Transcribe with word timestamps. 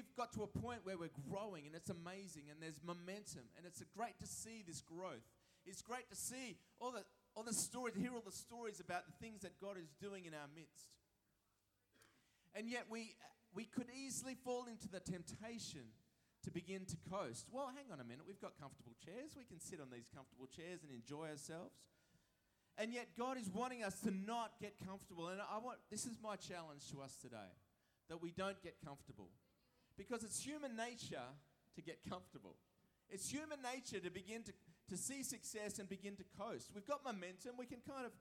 we've 0.00 0.16
got 0.16 0.32
to 0.32 0.42
a 0.42 0.46
point 0.46 0.80
where 0.84 0.96
we're 0.96 1.12
growing 1.28 1.66
and 1.66 1.76
it's 1.76 1.90
amazing 1.90 2.48
and 2.48 2.56
there's 2.56 2.80
momentum 2.80 3.44
and 3.56 3.66
it's 3.66 3.84
great 3.92 4.16
to 4.18 4.26
see 4.26 4.64
this 4.66 4.80
growth. 4.80 5.28
It's 5.66 5.82
great 5.82 6.08
to 6.08 6.16
see 6.16 6.56
all 6.80 6.92
the 6.92 7.04
all 7.36 7.44
the 7.44 7.52
stories, 7.52 7.94
to 7.94 8.00
hear 8.00 8.10
all 8.14 8.24
the 8.24 8.32
stories 8.32 8.80
about 8.80 9.04
the 9.06 9.12
things 9.20 9.42
that 9.42 9.60
God 9.60 9.76
is 9.76 9.92
doing 10.00 10.24
in 10.24 10.32
our 10.32 10.48
midst. 10.56 10.88
And 12.56 12.70
yet 12.70 12.86
we 12.88 13.12
we 13.52 13.64
could 13.64 13.92
easily 13.92 14.36
fall 14.42 14.64
into 14.64 14.88
the 14.88 15.00
temptation 15.00 15.92
to 16.44 16.50
begin 16.50 16.86
to 16.86 16.96
coast. 17.12 17.44
Well, 17.52 17.68
hang 17.68 17.92
on 17.92 18.00
a 18.00 18.04
minute. 18.04 18.24
We've 18.26 18.40
got 18.40 18.56
comfortable 18.56 18.96
chairs. 19.04 19.36
We 19.36 19.44
can 19.44 19.60
sit 19.60 19.84
on 19.84 19.92
these 19.92 20.08
comfortable 20.08 20.48
chairs 20.48 20.80
and 20.80 20.90
enjoy 20.90 21.28
ourselves. 21.28 21.76
And 22.78 22.94
yet 22.94 23.08
God 23.18 23.36
is 23.36 23.50
wanting 23.52 23.84
us 23.84 24.00
to 24.00 24.10
not 24.10 24.56
get 24.62 24.80
comfortable. 24.80 25.28
And 25.28 25.44
I 25.44 25.60
want 25.60 25.76
this 25.90 26.06
is 26.06 26.16
my 26.24 26.36
challenge 26.36 26.88
to 26.96 27.02
us 27.04 27.20
today 27.20 27.52
that 28.08 28.22
we 28.22 28.32
don't 28.32 28.60
get 28.62 28.80
comfortable. 28.82 29.28
Because 30.00 30.24
it's 30.24 30.40
human 30.40 30.76
nature 30.76 31.28
to 31.76 31.82
get 31.82 31.98
comfortable. 32.08 32.56
It's 33.10 33.28
human 33.28 33.58
nature 33.60 34.00
to 34.00 34.10
begin 34.10 34.42
to, 34.44 34.52
to 34.88 34.96
see 34.96 35.22
success 35.22 35.78
and 35.78 35.90
begin 35.90 36.16
to 36.16 36.24
coast. 36.40 36.70
We've 36.74 36.86
got 36.86 37.04
momentum. 37.04 37.52
We 37.58 37.66
can 37.66 37.80
kind 37.86 38.06
of 38.06 38.12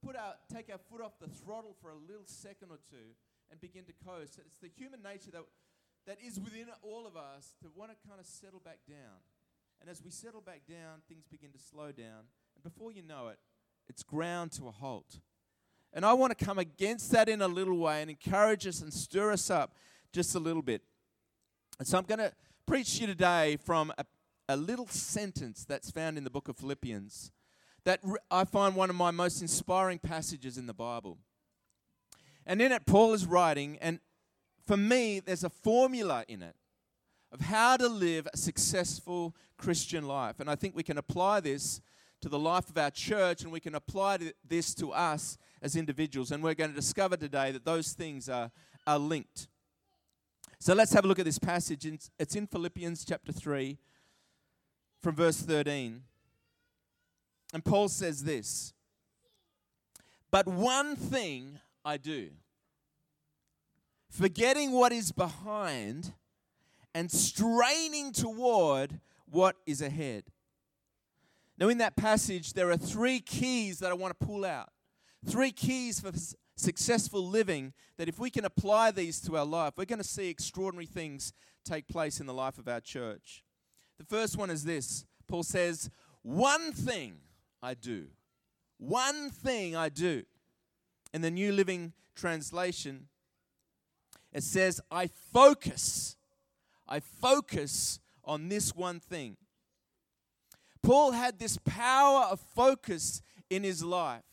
put 0.00 0.14
our 0.14 0.34
take 0.52 0.70
our 0.70 0.78
foot 0.78 1.00
off 1.00 1.18
the 1.18 1.26
throttle 1.26 1.74
for 1.82 1.90
a 1.90 1.96
little 1.96 2.22
second 2.26 2.68
or 2.70 2.78
two 2.88 3.18
and 3.50 3.60
begin 3.60 3.82
to 3.86 3.92
coast. 4.06 4.38
It's 4.46 4.58
the 4.58 4.70
human 4.78 5.02
nature 5.02 5.32
that 5.32 5.42
that 6.06 6.18
is 6.24 6.38
within 6.38 6.66
all 6.82 7.04
of 7.04 7.16
us 7.16 7.54
to 7.62 7.68
want 7.74 7.90
to 7.90 7.96
kind 8.06 8.20
of 8.20 8.26
settle 8.26 8.60
back 8.60 8.78
down. 8.88 9.18
And 9.80 9.90
as 9.90 10.04
we 10.04 10.12
settle 10.12 10.40
back 10.40 10.60
down, 10.68 11.02
things 11.08 11.26
begin 11.26 11.50
to 11.50 11.58
slow 11.58 11.90
down. 11.90 12.30
And 12.54 12.62
before 12.62 12.92
you 12.92 13.02
know 13.02 13.26
it, 13.26 13.40
it's 13.88 14.04
ground 14.04 14.52
to 14.52 14.68
a 14.68 14.70
halt. 14.70 15.18
And 15.92 16.06
I 16.06 16.12
want 16.12 16.36
to 16.36 16.44
come 16.44 16.60
against 16.60 17.10
that 17.10 17.28
in 17.28 17.42
a 17.42 17.48
little 17.48 17.76
way 17.76 18.02
and 18.02 18.08
encourage 18.08 18.68
us 18.68 18.82
and 18.82 18.94
stir 18.94 19.32
us 19.32 19.50
up 19.50 19.74
just 20.12 20.36
a 20.36 20.38
little 20.38 20.62
bit. 20.62 20.82
And 21.78 21.88
so 21.88 21.98
I'm 21.98 22.04
going 22.04 22.18
to 22.18 22.32
preach 22.66 22.96
to 22.96 23.02
you 23.02 23.06
today 23.06 23.56
from 23.56 23.92
a, 23.98 24.04
a 24.48 24.56
little 24.56 24.86
sentence 24.86 25.64
that's 25.64 25.90
found 25.90 26.16
in 26.16 26.24
the 26.24 26.30
book 26.30 26.48
of 26.48 26.56
Philippians 26.56 27.32
that 27.84 28.00
I 28.30 28.44
find 28.44 28.74
one 28.74 28.90
of 28.90 28.96
my 28.96 29.10
most 29.10 29.42
inspiring 29.42 29.98
passages 29.98 30.56
in 30.56 30.66
the 30.66 30.74
Bible. 30.74 31.18
And 32.46 32.62
in 32.62 32.72
it, 32.72 32.86
Paul 32.86 33.12
is 33.12 33.26
writing, 33.26 33.78
and 33.80 34.00
for 34.66 34.76
me, 34.76 35.20
there's 35.20 35.44
a 35.44 35.50
formula 35.50 36.24
in 36.28 36.42
it 36.42 36.54
of 37.32 37.40
how 37.40 37.76
to 37.76 37.88
live 37.88 38.28
a 38.32 38.36
successful 38.36 39.34
Christian 39.58 40.06
life. 40.06 40.40
And 40.40 40.48
I 40.48 40.54
think 40.54 40.76
we 40.76 40.82
can 40.82 40.98
apply 40.98 41.40
this 41.40 41.80
to 42.20 42.28
the 42.28 42.38
life 42.38 42.70
of 42.70 42.78
our 42.78 42.90
church 42.90 43.42
and 43.42 43.52
we 43.52 43.60
can 43.60 43.74
apply 43.74 44.18
this 44.46 44.74
to 44.76 44.92
us 44.92 45.36
as 45.60 45.74
individuals. 45.74 46.30
And 46.30 46.42
we're 46.42 46.54
going 46.54 46.70
to 46.70 46.76
discover 46.76 47.16
today 47.16 47.50
that 47.50 47.64
those 47.64 47.92
things 47.92 48.28
are, 48.28 48.50
are 48.86 48.98
linked. 48.98 49.48
So 50.64 50.72
let's 50.72 50.94
have 50.94 51.04
a 51.04 51.08
look 51.08 51.18
at 51.18 51.26
this 51.26 51.38
passage. 51.38 51.86
It's 52.18 52.36
in 52.36 52.46
Philippians 52.46 53.04
chapter 53.04 53.32
3 53.32 53.76
from 55.02 55.14
verse 55.14 55.36
13. 55.42 56.00
And 57.52 57.62
Paul 57.62 57.88
says 57.88 58.24
this 58.24 58.72
But 60.30 60.46
one 60.48 60.96
thing 60.96 61.58
I 61.84 61.98
do 61.98 62.30
forgetting 64.08 64.72
what 64.72 64.90
is 64.90 65.12
behind 65.12 66.14
and 66.94 67.10
straining 67.10 68.10
toward 68.10 69.00
what 69.26 69.56
is 69.66 69.82
ahead. 69.82 70.24
Now, 71.58 71.68
in 71.68 71.76
that 71.76 71.94
passage, 71.94 72.54
there 72.54 72.70
are 72.70 72.78
three 72.78 73.20
keys 73.20 73.80
that 73.80 73.90
I 73.90 73.94
want 73.94 74.18
to 74.18 74.26
pull 74.26 74.46
out. 74.46 74.70
Three 75.26 75.52
keys 75.52 76.00
for 76.00 76.12
successful 76.56 77.26
living 77.26 77.72
that 77.96 78.08
if 78.08 78.18
we 78.18 78.30
can 78.30 78.44
apply 78.44 78.90
these 78.90 79.20
to 79.22 79.36
our 79.36 79.44
life, 79.44 79.74
we're 79.76 79.84
going 79.84 80.00
to 80.00 80.08
see 80.08 80.28
extraordinary 80.28 80.86
things 80.86 81.32
take 81.64 81.88
place 81.88 82.20
in 82.20 82.26
the 82.26 82.34
life 82.34 82.58
of 82.58 82.68
our 82.68 82.80
church. 82.80 83.42
The 83.98 84.04
first 84.04 84.36
one 84.36 84.50
is 84.50 84.64
this 84.64 85.04
Paul 85.26 85.42
says, 85.42 85.90
One 86.22 86.72
thing 86.72 87.16
I 87.62 87.74
do. 87.74 88.06
One 88.78 89.30
thing 89.30 89.76
I 89.76 89.88
do. 89.88 90.24
In 91.12 91.22
the 91.22 91.30
New 91.30 91.52
Living 91.52 91.92
Translation, 92.16 93.08
it 94.32 94.42
says, 94.42 94.80
I 94.90 95.08
focus. 95.32 96.16
I 96.88 97.00
focus 97.00 98.00
on 98.24 98.48
this 98.48 98.74
one 98.74 99.00
thing. 99.00 99.36
Paul 100.82 101.12
had 101.12 101.38
this 101.38 101.56
power 101.64 102.24
of 102.24 102.40
focus 102.40 103.22
in 103.48 103.62
his 103.62 103.82
life 103.82 104.24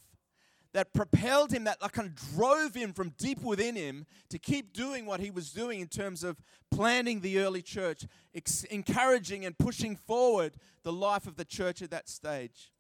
that 0.74 0.94
propelled 0.94 1.52
him, 1.52 1.66
that 1.66 1.80
kind 1.92 2.08
of 2.08 2.16
drove 2.36 2.74
him 2.74 2.94
from 2.94 3.10
deep 3.18 3.42
within 3.42 3.76
him 3.76 4.06
to 4.30 4.40
keep 4.40 4.74
doing 4.74 5.06
what 5.06 5.20
he 5.20 5.30
was 5.30 5.52
doing 5.52 5.82
in 5.82 5.88
terms 5.88 6.24
of 6.24 6.38
planning 6.70 7.20
the 7.20 7.40
early 7.40 7.62
church, 7.62 8.06
ex- 8.34 8.64
encouraging 8.66 9.46
and 9.46 9.58
pushing 9.58 9.96
forward 9.96 10.56
the 10.84 10.94
life 10.94 11.28
of 11.28 11.36
the 11.36 11.46
church 11.46 11.82
at 11.82 11.92
that 11.92 12.08
stage. 12.08 12.72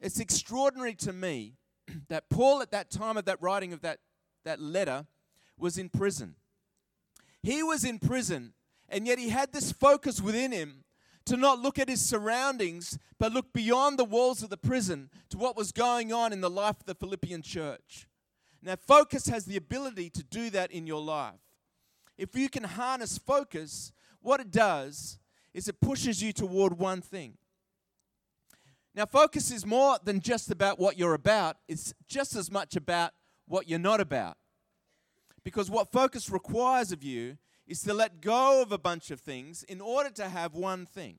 It's 0.00 0.20
extraordinary 0.20 0.94
to 0.96 1.12
me 1.12 1.54
that 2.08 2.30
Paul, 2.30 2.62
at 2.62 2.70
that 2.70 2.90
time 2.90 3.16
of 3.16 3.24
that 3.24 3.42
writing 3.42 3.72
of 3.72 3.80
that, 3.82 3.98
that 4.44 4.60
letter, 4.60 5.06
was 5.58 5.78
in 5.78 5.88
prison. 5.88 6.36
He 7.42 7.62
was 7.62 7.84
in 7.84 7.98
prison, 7.98 8.52
and 8.88 9.06
yet 9.06 9.18
he 9.18 9.30
had 9.30 9.52
this 9.52 9.72
focus 9.72 10.20
within 10.20 10.52
him 10.52 10.84
to 11.26 11.36
not 11.36 11.60
look 11.60 11.78
at 11.78 11.88
his 11.88 12.00
surroundings, 12.04 12.98
but 13.18 13.32
look 13.32 13.52
beyond 13.52 13.98
the 13.98 14.04
walls 14.04 14.42
of 14.42 14.50
the 14.50 14.56
prison 14.56 15.10
to 15.30 15.38
what 15.38 15.56
was 15.56 15.72
going 15.72 16.12
on 16.12 16.32
in 16.32 16.40
the 16.40 16.50
life 16.50 16.80
of 16.80 16.86
the 16.86 16.94
Philippian 16.94 17.42
church. 17.42 18.08
Now, 18.62 18.76
focus 18.76 19.26
has 19.26 19.44
the 19.44 19.56
ability 19.56 20.10
to 20.10 20.22
do 20.22 20.50
that 20.50 20.70
in 20.70 20.86
your 20.86 21.00
life. 21.00 21.40
If 22.16 22.36
you 22.36 22.48
can 22.48 22.64
harness 22.64 23.18
focus, 23.18 23.92
what 24.20 24.40
it 24.40 24.50
does 24.50 25.18
is 25.52 25.68
it 25.68 25.80
pushes 25.80 26.22
you 26.22 26.32
toward 26.32 26.78
one 26.78 27.00
thing. 27.00 27.38
Now, 28.94 29.06
focus 29.06 29.50
is 29.50 29.64
more 29.64 29.98
than 30.04 30.20
just 30.20 30.50
about 30.50 30.78
what 30.78 30.98
you're 30.98 31.14
about, 31.14 31.56
it's 31.66 31.94
just 32.06 32.36
as 32.36 32.50
much 32.50 32.76
about 32.76 33.12
what 33.46 33.68
you're 33.68 33.78
not 33.78 34.00
about. 34.00 34.36
Because 35.44 35.70
what 35.70 35.90
focus 35.90 36.30
requires 36.30 36.92
of 36.92 37.02
you 37.02 37.38
is 37.72 37.82
to 37.82 37.94
let 37.94 38.20
go 38.20 38.62
of 38.62 38.70
a 38.70 38.78
bunch 38.78 39.10
of 39.10 39.18
things 39.18 39.62
in 39.64 39.80
order 39.80 40.10
to 40.10 40.28
have 40.28 40.54
one 40.54 40.84
thing. 40.86 41.18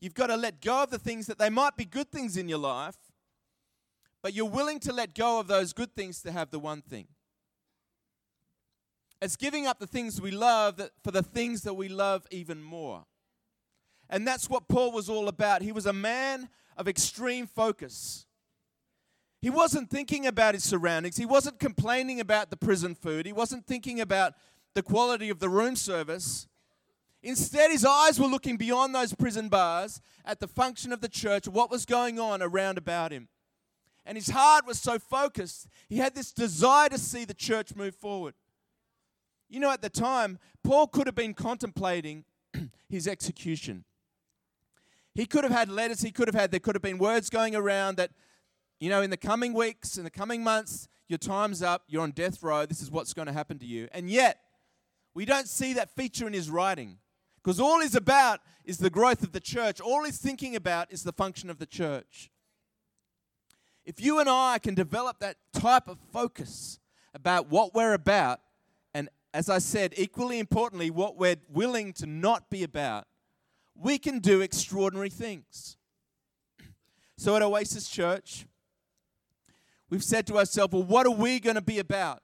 You've 0.00 0.14
got 0.14 0.28
to 0.28 0.36
let 0.36 0.60
go 0.60 0.84
of 0.84 0.90
the 0.90 0.98
things 0.98 1.26
that 1.26 1.38
they 1.38 1.50
might 1.50 1.76
be 1.76 1.84
good 1.84 2.12
things 2.12 2.36
in 2.36 2.48
your 2.48 2.58
life, 2.58 2.96
but 4.22 4.34
you're 4.34 4.46
willing 4.46 4.78
to 4.80 4.92
let 4.92 5.14
go 5.14 5.40
of 5.40 5.48
those 5.48 5.72
good 5.72 5.94
things 5.94 6.22
to 6.22 6.32
have 6.32 6.50
the 6.50 6.60
one 6.60 6.80
thing. 6.80 7.08
It's 9.20 9.36
giving 9.36 9.66
up 9.66 9.80
the 9.80 9.86
things 9.86 10.20
we 10.20 10.30
love 10.30 10.80
for 11.02 11.10
the 11.10 11.22
things 11.22 11.62
that 11.62 11.74
we 11.74 11.88
love 11.88 12.24
even 12.30 12.62
more. 12.62 13.04
And 14.08 14.26
that's 14.26 14.48
what 14.48 14.68
Paul 14.68 14.92
was 14.92 15.08
all 15.08 15.26
about. 15.26 15.62
He 15.62 15.72
was 15.72 15.86
a 15.86 15.92
man 15.92 16.50
of 16.76 16.86
extreme 16.86 17.48
focus. 17.48 18.26
He 19.42 19.50
wasn't 19.50 19.90
thinking 19.90 20.26
about 20.26 20.54
his 20.54 20.62
surroundings. 20.62 21.16
He 21.16 21.26
wasn't 21.26 21.58
complaining 21.58 22.20
about 22.20 22.50
the 22.50 22.56
prison 22.56 22.94
food. 22.94 23.26
He 23.26 23.32
wasn't 23.32 23.66
thinking 23.66 24.00
about 24.00 24.34
the 24.76 24.82
quality 24.82 25.30
of 25.30 25.40
the 25.40 25.48
room 25.48 25.74
service. 25.74 26.46
Instead, 27.22 27.70
his 27.70 27.84
eyes 27.84 28.20
were 28.20 28.26
looking 28.26 28.58
beyond 28.58 28.94
those 28.94 29.14
prison 29.14 29.48
bars 29.48 30.02
at 30.24 30.38
the 30.38 30.46
function 30.46 30.92
of 30.92 31.00
the 31.00 31.08
church, 31.08 31.48
what 31.48 31.70
was 31.70 31.86
going 31.86 32.20
on 32.20 32.42
around 32.42 32.76
about 32.76 33.10
him. 33.10 33.28
And 34.04 34.18
his 34.18 34.28
heart 34.28 34.66
was 34.66 34.78
so 34.78 34.98
focused, 34.98 35.66
he 35.88 35.96
had 35.96 36.14
this 36.14 36.30
desire 36.30 36.90
to 36.90 36.98
see 36.98 37.24
the 37.24 37.34
church 37.34 37.74
move 37.74 37.96
forward. 37.96 38.34
You 39.48 39.60
know, 39.60 39.70
at 39.70 39.80
the 39.80 39.88
time, 39.88 40.38
Paul 40.62 40.88
could 40.88 41.06
have 41.06 41.16
been 41.16 41.32
contemplating 41.32 42.24
his 42.88 43.08
execution. 43.08 43.84
He 45.14 45.24
could 45.24 45.42
have 45.42 45.52
had 45.52 45.70
letters, 45.70 46.02
he 46.02 46.12
could 46.12 46.28
have 46.28 46.34
had, 46.34 46.50
there 46.50 46.60
could 46.60 46.74
have 46.74 46.82
been 46.82 46.98
words 46.98 47.30
going 47.30 47.56
around 47.56 47.96
that 47.96 48.10
you 48.78 48.90
know, 48.90 49.00
in 49.00 49.08
the 49.08 49.16
coming 49.16 49.54
weeks, 49.54 49.96
in 49.96 50.04
the 50.04 50.10
coming 50.10 50.44
months, 50.44 50.86
your 51.08 51.18
time's 51.18 51.62
up, 51.62 51.84
you're 51.88 52.02
on 52.02 52.10
death 52.10 52.42
row, 52.42 52.66
this 52.66 52.82
is 52.82 52.90
what's 52.90 53.14
going 53.14 53.26
to 53.26 53.32
happen 53.32 53.58
to 53.60 53.64
you. 53.64 53.88
And 53.92 54.10
yet, 54.10 54.38
we 55.16 55.24
don't 55.24 55.48
see 55.48 55.72
that 55.72 55.90
feature 55.96 56.26
in 56.26 56.34
his 56.34 56.50
writing. 56.50 56.98
Because 57.42 57.58
all 57.58 57.80
he's 57.80 57.94
about 57.94 58.40
is 58.66 58.76
the 58.76 58.90
growth 58.90 59.22
of 59.22 59.32
the 59.32 59.40
church. 59.40 59.80
All 59.80 60.04
he's 60.04 60.18
thinking 60.18 60.54
about 60.54 60.92
is 60.92 61.04
the 61.04 61.12
function 61.12 61.48
of 61.48 61.58
the 61.58 61.64
church. 61.64 62.30
If 63.86 63.98
you 63.98 64.20
and 64.20 64.28
I 64.28 64.58
can 64.58 64.74
develop 64.74 65.20
that 65.20 65.38
type 65.54 65.88
of 65.88 65.96
focus 66.12 66.80
about 67.14 67.48
what 67.48 67.74
we're 67.74 67.94
about, 67.94 68.40
and 68.92 69.08
as 69.32 69.48
I 69.48 69.56
said, 69.56 69.94
equally 69.96 70.38
importantly, 70.38 70.90
what 70.90 71.16
we're 71.16 71.36
willing 71.48 71.94
to 71.94 72.04
not 72.04 72.50
be 72.50 72.62
about, 72.62 73.06
we 73.74 73.96
can 73.96 74.18
do 74.18 74.42
extraordinary 74.42 75.10
things. 75.10 75.78
So 77.16 77.34
at 77.34 77.40
Oasis 77.40 77.88
Church, 77.88 78.44
we've 79.88 80.04
said 80.04 80.26
to 80.26 80.36
ourselves, 80.36 80.74
well, 80.74 80.82
what 80.82 81.06
are 81.06 81.14
we 81.14 81.40
going 81.40 81.54
to 81.54 81.62
be 81.62 81.78
about? 81.78 82.20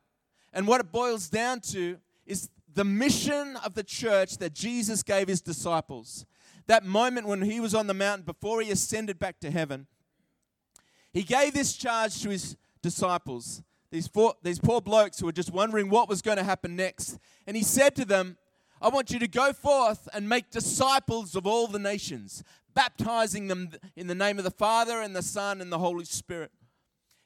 And 0.53 0.67
what 0.67 0.83
it 0.83 0.93
boils 0.93 1.31
down 1.31 1.61
to 1.71 1.97
is 2.27 2.51
the 2.75 2.85
mission 2.85 3.57
of 3.65 3.75
the 3.75 3.83
church 3.83 4.39
that 4.39 4.55
Jesus 4.55 5.03
gave 5.03 5.29
his 5.29 5.41
disciples. 5.41 6.25
That 6.67 6.85
moment 6.85 7.27
when 7.27 7.43
he 7.43 7.61
was 7.61 7.75
on 7.75 7.87
the 7.87 7.95
mountain 7.95 8.25
before 8.25 8.61
he 8.61 8.71
ascended 8.71 9.19
back 9.19 9.41
to 9.41 9.51
heaven, 9.51 9.87
he 11.13 11.23
gave 11.23 11.53
this 11.55 11.75
charge 11.75 12.23
to 12.23 12.31
his 12.31 12.57
disciples, 12.81 13.63
these, 13.91 14.09
four, 14.09 14.35
these 14.43 14.59
poor 14.59 14.81
blokes 14.81 15.19
who 15.19 15.27
were 15.27 15.33
just 15.33 15.53
wondering 15.53 15.91
what 15.91 16.09
was 16.09 16.23
going 16.23 16.39
to 16.39 16.45
happen 16.45 16.77
next. 16.77 17.19
And 17.47 17.57
he 17.57 17.63
said 17.63 17.95
to 17.97 18.05
them, 18.05 18.39
I 18.81 18.89
want 18.89 19.11
you 19.11 19.19
to 19.19 19.29
go 19.29 19.53
forth 19.53 20.09
and 20.15 20.29
make 20.29 20.51
disciples 20.51 21.37
of 21.37 21.47
all 21.47 21.67
the 21.67 21.79
nations, 21.79 22.43
baptizing 22.75 23.49
them 23.49 23.71
in 23.95 24.07
the 24.07 24.15
name 24.15 24.39
of 24.39 24.45
the 24.45 24.51
Father 24.51 25.01
and 25.01 25.15
the 25.15 25.23
Son 25.23 25.61
and 25.61 25.71
the 25.71 25.79
Holy 25.79 26.05
Spirit. 26.05 26.51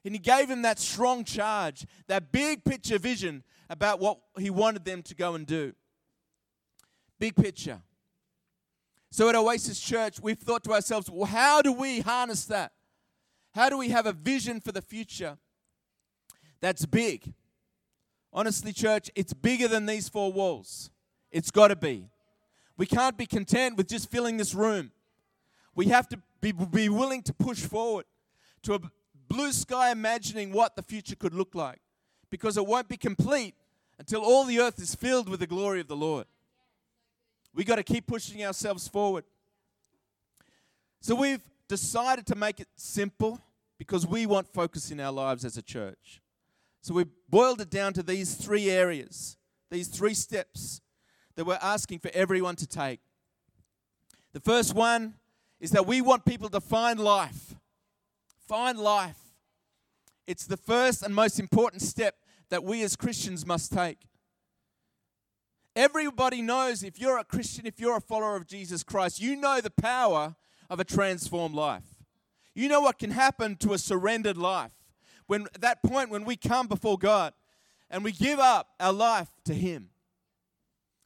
And 0.07 0.15
he 0.15 0.19
gave 0.19 0.49
him 0.49 0.61
that 0.61 0.79
strong 0.79 1.25
charge, 1.25 1.85
that 2.07 2.31
big 2.31 2.63
picture 2.63 2.97
vision 2.97 3.43
about 3.69 3.99
what 3.99 4.19
he 4.39 4.49
wanted 4.49 4.85
them 4.85 5.01
to 5.01 5.13
go 5.13 5.35
and 5.35 5.45
do. 5.45 5.73
Big 7.19 7.35
picture. 7.35 7.81
So 9.11 9.27
at 9.27 9.35
Oasis 9.35 9.81
Church, 9.81 10.21
we've 10.21 10.39
thought 10.39 10.63
to 10.63 10.71
ourselves, 10.71 11.09
well, 11.11 11.25
how 11.25 11.61
do 11.61 11.73
we 11.73 11.99
harness 11.99 12.45
that? 12.45 12.71
How 13.53 13.67
do 13.67 13.77
we 13.77 13.89
have 13.89 14.05
a 14.05 14.13
vision 14.13 14.61
for 14.61 14.71
the 14.71 14.81
future 14.81 15.37
that's 16.61 16.85
big? 16.85 17.33
Honestly, 18.31 18.71
church, 18.71 19.11
it's 19.13 19.33
bigger 19.33 19.67
than 19.67 19.87
these 19.87 20.07
four 20.07 20.31
walls. 20.31 20.89
It's 21.33 21.51
got 21.51 21.67
to 21.67 21.75
be. 21.75 22.07
We 22.77 22.85
can't 22.85 23.17
be 23.17 23.25
content 23.25 23.75
with 23.75 23.89
just 23.89 24.09
filling 24.09 24.37
this 24.37 24.55
room. 24.55 24.91
We 25.75 25.87
have 25.87 26.07
to 26.07 26.21
be, 26.39 26.53
be 26.53 26.87
willing 26.87 27.23
to 27.23 27.33
push 27.33 27.59
forward 27.59 28.05
to 28.63 28.79
blue 29.27 29.51
sky 29.51 29.91
imagining 29.91 30.51
what 30.51 30.75
the 30.75 30.83
future 30.83 31.15
could 31.15 31.33
look 31.33 31.55
like 31.55 31.79
because 32.29 32.57
it 32.57 32.65
won't 32.65 32.87
be 32.87 32.97
complete 32.97 33.55
until 33.99 34.21
all 34.21 34.45
the 34.45 34.59
earth 34.59 34.79
is 34.79 34.95
filled 34.95 35.29
with 35.29 35.39
the 35.39 35.47
glory 35.47 35.79
of 35.79 35.87
the 35.87 35.95
Lord. 35.95 36.25
We 37.53 37.63
got 37.63 37.77
to 37.77 37.83
keep 37.83 38.05
pushing 38.05 38.45
ourselves 38.45 38.87
forward. 38.87 39.23
So 41.01 41.15
we've 41.15 41.41
decided 41.67 42.25
to 42.27 42.35
make 42.35 42.59
it 42.59 42.67
simple 42.75 43.41
because 43.77 44.05
we 44.05 44.25
want 44.25 44.47
focus 44.47 44.91
in 44.91 44.99
our 44.99 45.11
lives 45.11 45.45
as 45.45 45.57
a 45.57 45.61
church. 45.61 46.21
So 46.81 46.93
we've 46.93 47.09
boiled 47.29 47.61
it 47.61 47.69
down 47.69 47.93
to 47.93 48.03
these 48.03 48.35
three 48.35 48.69
areas, 48.69 49.37
these 49.69 49.87
three 49.87 50.13
steps 50.13 50.81
that 51.35 51.45
we're 51.45 51.59
asking 51.61 51.99
for 51.99 52.11
everyone 52.13 52.55
to 52.57 52.67
take. 52.67 52.99
The 54.33 54.39
first 54.39 54.73
one 54.73 55.15
is 55.59 55.71
that 55.71 55.85
we 55.85 56.01
want 56.01 56.25
people 56.25 56.49
to 56.49 56.61
find 56.61 56.99
life. 56.99 57.55
Find 58.47 58.79
life. 58.79 59.17
It's 60.25 60.45
the 60.45 60.57
first 60.57 61.03
and 61.03 61.13
most 61.13 61.39
important 61.39 61.81
step 61.81 62.15
that 62.49 62.63
we 62.63 62.81
as 62.81 62.95
Christians 62.95 63.45
must 63.45 63.73
take. 63.73 63.97
Everybody 65.75 66.41
knows 66.41 66.81
if 66.81 66.99
you're 66.99 67.19
a 67.19 67.23
Christian, 67.23 67.65
if 67.65 67.79
you're 67.79 67.97
a 67.97 68.01
follower 68.01 68.35
of 68.35 68.47
Jesus 68.47 68.83
Christ, 68.83 69.21
you 69.21 69.35
know 69.35 69.59
the 69.61 69.69
power 69.69 70.35
of 70.69 70.79
a 70.79 70.83
transformed 70.83 71.55
life. 71.55 71.83
You 72.55 72.69
know 72.69 72.81
what 72.81 72.97
can 72.97 73.11
happen 73.11 73.57
to 73.57 73.73
a 73.73 73.77
surrendered 73.77 74.37
life. 74.37 74.71
When 75.27 75.47
that 75.59 75.83
point 75.83 76.09
when 76.09 76.23
we 76.23 76.35
come 76.37 76.67
before 76.67 76.97
God 76.97 77.33
and 77.89 78.03
we 78.03 78.11
give 78.11 78.39
up 78.39 78.69
our 78.79 78.93
life 78.93 79.29
to 79.45 79.53
Him. 79.53 79.89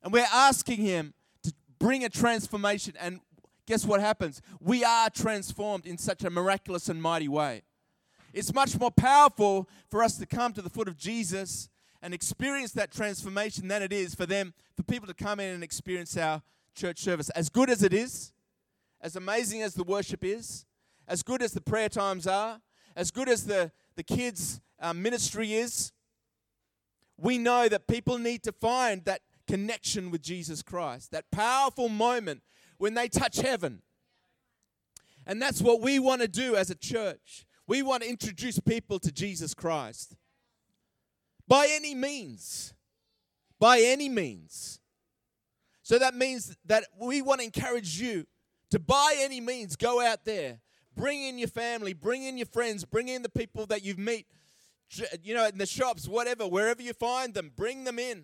And 0.03 0.13
we're 0.13 0.27
asking 0.31 0.81
Him 0.81 1.13
to 1.43 1.53
bring 1.79 2.05
a 2.05 2.09
transformation. 2.09 2.93
And 2.99 3.19
guess 3.71 3.85
what 3.85 4.01
happens? 4.01 4.41
We 4.59 4.83
are 4.83 5.09
transformed 5.09 5.85
in 5.85 5.97
such 5.97 6.25
a 6.25 6.29
miraculous 6.29 6.89
and 6.89 7.01
mighty 7.01 7.29
way. 7.29 7.61
It's 8.33 8.53
much 8.53 8.77
more 8.77 8.91
powerful 8.91 9.69
for 9.89 10.03
us 10.03 10.17
to 10.17 10.25
come 10.25 10.51
to 10.51 10.61
the 10.61 10.69
foot 10.69 10.89
of 10.89 10.97
Jesus 10.97 11.69
and 12.01 12.13
experience 12.13 12.73
that 12.73 12.91
transformation 12.91 13.69
than 13.69 13.81
it 13.81 13.93
is 13.93 14.13
for 14.13 14.25
them, 14.25 14.53
for 14.75 14.83
people 14.83 15.07
to 15.07 15.13
come 15.13 15.39
in 15.39 15.55
and 15.55 15.63
experience 15.63 16.17
our 16.17 16.41
church 16.75 16.99
service. 16.99 17.29
As 17.29 17.47
good 17.47 17.69
as 17.69 17.81
it 17.81 17.93
is, 17.93 18.33
as 18.99 19.15
amazing 19.15 19.61
as 19.61 19.73
the 19.73 19.85
worship 19.85 20.25
is, 20.25 20.65
as 21.07 21.23
good 21.23 21.41
as 21.41 21.53
the 21.53 21.61
prayer 21.61 21.87
times 21.87 22.27
are, 22.27 22.59
as 22.97 23.09
good 23.09 23.29
as 23.29 23.45
the, 23.45 23.71
the 23.95 24.03
kids' 24.03 24.59
uh, 24.81 24.91
ministry 24.91 25.53
is, 25.53 25.93
we 27.15 27.37
know 27.37 27.69
that 27.69 27.87
people 27.87 28.17
need 28.17 28.43
to 28.43 28.51
find 28.51 29.05
that 29.05 29.21
connection 29.47 30.11
with 30.11 30.21
Jesus 30.21 30.61
Christ, 30.61 31.11
that 31.11 31.31
powerful 31.31 31.87
moment 31.87 32.41
when 32.81 32.95
they 32.95 33.07
touch 33.07 33.37
heaven. 33.37 33.79
And 35.27 35.39
that's 35.39 35.61
what 35.61 35.81
we 35.81 35.99
want 35.99 36.21
to 36.21 36.27
do 36.27 36.55
as 36.55 36.71
a 36.71 36.75
church. 36.75 37.45
We 37.67 37.83
want 37.83 38.01
to 38.01 38.09
introduce 38.09 38.59
people 38.59 38.97
to 39.01 39.11
Jesus 39.11 39.53
Christ 39.53 40.15
by 41.47 41.67
any 41.71 41.93
means. 41.93 42.73
By 43.59 43.81
any 43.81 44.09
means. 44.09 44.79
So 45.83 45.99
that 45.99 46.15
means 46.15 46.57
that 46.65 46.85
we 46.99 47.21
want 47.21 47.41
to 47.41 47.45
encourage 47.45 48.01
you 48.01 48.25
to, 48.71 48.79
by 48.79 49.15
any 49.19 49.39
means, 49.39 49.75
go 49.75 50.01
out 50.01 50.25
there, 50.25 50.59
bring 50.97 51.21
in 51.21 51.37
your 51.37 51.49
family, 51.49 51.93
bring 51.93 52.23
in 52.23 52.35
your 52.35 52.47
friends, 52.47 52.83
bring 52.83 53.09
in 53.09 53.21
the 53.21 53.29
people 53.29 53.67
that 53.67 53.83
you've 53.83 53.99
met, 53.99 54.23
you 55.21 55.35
know, 55.35 55.45
in 55.45 55.59
the 55.59 55.67
shops, 55.67 56.07
whatever, 56.07 56.47
wherever 56.47 56.81
you 56.81 56.93
find 56.93 57.35
them, 57.35 57.51
bring 57.55 57.83
them 57.83 57.99
in. 57.99 58.23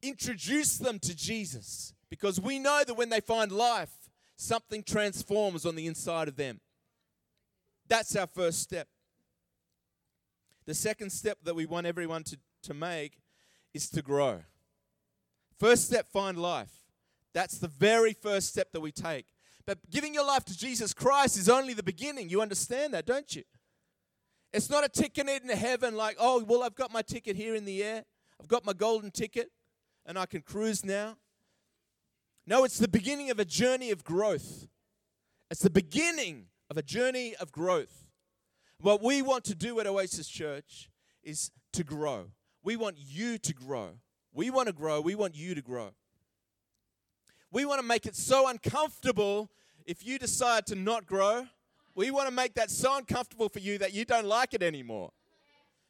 Introduce 0.00 0.78
them 0.78 0.98
to 1.00 1.14
Jesus 1.14 1.92
because 2.14 2.40
we 2.40 2.60
know 2.60 2.84
that 2.86 2.94
when 2.94 3.08
they 3.08 3.18
find 3.18 3.50
life, 3.50 3.90
something 4.36 4.84
transforms 4.84 5.66
on 5.66 5.74
the 5.74 5.88
inside 5.88 6.28
of 6.28 6.36
them. 6.36 6.60
That's 7.88 8.14
our 8.14 8.28
first 8.28 8.60
step. 8.60 8.86
The 10.64 10.74
second 10.74 11.10
step 11.10 11.38
that 11.42 11.56
we 11.56 11.66
want 11.66 11.88
everyone 11.88 12.22
to, 12.22 12.38
to 12.62 12.72
make 12.72 13.18
is 13.74 13.90
to 13.90 14.00
grow. 14.00 14.42
First 15.58 15.88
step, 15.88 16.06
find 16.06 16.38
life. 16.38 16.70
That's 17.32 17.58
the 17.58 17.66
very 17.66 18.12
first 18.12 18.48
step 18.48 18.70
that 18.74 18.80
we 18.80 18.92
take. 18.92 19.26
But 19.66 19.78
giving 19.90 20.14
your 20.14 20.24
life 20.24 20.44
to 20.44 20.56
Jesus 20.56 20.94
Christ 20.94 21.36
is 21.36 21.48
only 21.48 21.74
the 21.74 21.82
beginning. 21.82 22.28
You 22.28 22.42
understand 22.42 22.94
that, 22.94 23.06
don't 23.06 23.34
you? 23.34 23.42
It's 24.52 24.70
not 24.70 24.84
a 24.84 24.88
ticket 24.88 25.28
into 25.28 25.56
heaven 25.56 25.96
like, 25.96 26.14
oh, 26.20 26.44
well, 26.44 26.62
I've 26.62 26.76
got 26.76 26.92
my 26.92 27.02
ticket 27.02 27.34
here 27.34 27.56
in 27.56 27.64
the 27.64 27.82
air. 27.82 28.04
I've 28.40 28.46
got 28.46 28.64
my 28.64 28.72
golden 28.72 29.10
ticket 29.10 29.50
and 30.06 30.16
I 30.16 30.26
can 30.26 30.42
cruise 30.42 30.84
now. 30.84 31.16
No, 32.46 32.64
it's 32.64 32.78
the 32.78 32.88
beginning 32.88 33.30
of 33.30 33.38
a 33.38 33.44
journey 33.44 33.90
of 33.90 34.04
growth. 34.04 34.68
It's 35.50 35.62
the 35.62 35.70
beginning 35.70 36.46
of 36.68 36.76
a 36.76 36.82
journey 36.82 37.34
of 37.36 37.52
growth. 37.52 38.06
What 38.80 39.02
we 39.02 39.22
want 39.22 39.44
to 39.44 39.54
do 39.54 39.80
at 39.80 39.86
Oasis 39.86 40.28
Church 40.28 40.90
is 41.22 41.50
to 41.72 41.84
grow. 41.84 42.26
We 42.62 42.76
want 42.76 42.96
you 42.98 43.38
to 43.38 43.54
grow. 43.54 43.90
We 44.32 44.50
want 44.50 44.66
to 44.66 44.74
grow. 44.74 45.00
We 45.00 45.14
want 45.14 45.34
you 45.34 45.54
to 45.54 45.62
grow. 45.62 45.90
We 47.50 47.64
want 47.64 47.80
to 47.80 47.86
make 47.86 48.04
it 48.04 48.16
so 48.16 48.48
uncomfortable 48.48 49.48
if 49.86 50.04
you 50.04 50.18
decide 50.18 50.66
to 50.66 50.74
not 50.74 51.06
grow. 51.06 51.46
We 51.94 52.10
want 52.10 52.28
to 52.28 52.34
make 52.34 52.54
that 52.54 52.70
so 52.70 52.96
uncomfortable 52.96 53.48
for 53.48 53.60
you 53.60 53.78
that 53.78 53.94
you 53.94 54.04
don't 54.04 54.26
like 54.26 54.52
it 54.52 54.62
anymore. 54.62 55.12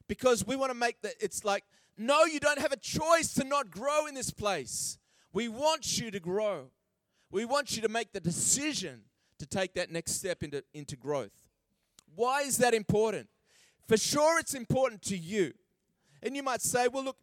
Because 0.06 0.46
we 0.46 0.54
want 0.56 0.70
to 0.70 0.78
make 0.78 1.00
that 1.02 1.14
it's 1.20 1.44
like, 1.44 1.64
no, 1.96 2.26
you 2.26 2.38
don't 2.38 2.58
have 2.58 2.72
a 2.72 2.76
choice 2.76 3.32
to 3.34 3.44
not 3.44 3.70
grow 3.70 4.06
in 4.06 4.14
this 4.14 4.30
place. 4.30 4.98
We 5.34 5.48
want 5.48 5.98
you 5.98 6.12
to 6.12 6.20
grow. 6.20 6.70
We 7.30 7.44
want 7.44 7.74
you 7.76 7.82
to 7.82 7.88
make 7.88 8.12
the 8.12 8.20
decision 8.20 9.02
to 9.40 9.46
take 9.46 9.74
that 9.74 9.90
next 9.90 10.12
step 10.12 10.44
into, 10.44 10.62
into 10.72 10.96
growth. 10.96 11.42
Why 12.14 12.42
is 12.42 12.58
that 12.58 12.72
important? 12.72 13.28
For 13.88 13.96
sure, 13.96 14.38
it's 14.38 14.54
important 14.54 15.02
to 15.02 15.18
you. 15.18 15.52
And 16.22 16.36
you 16.36 16.44
might 16.44 16.62
say, 16.62 16.86
well, 16.86 17.02
look, 17.02 17.16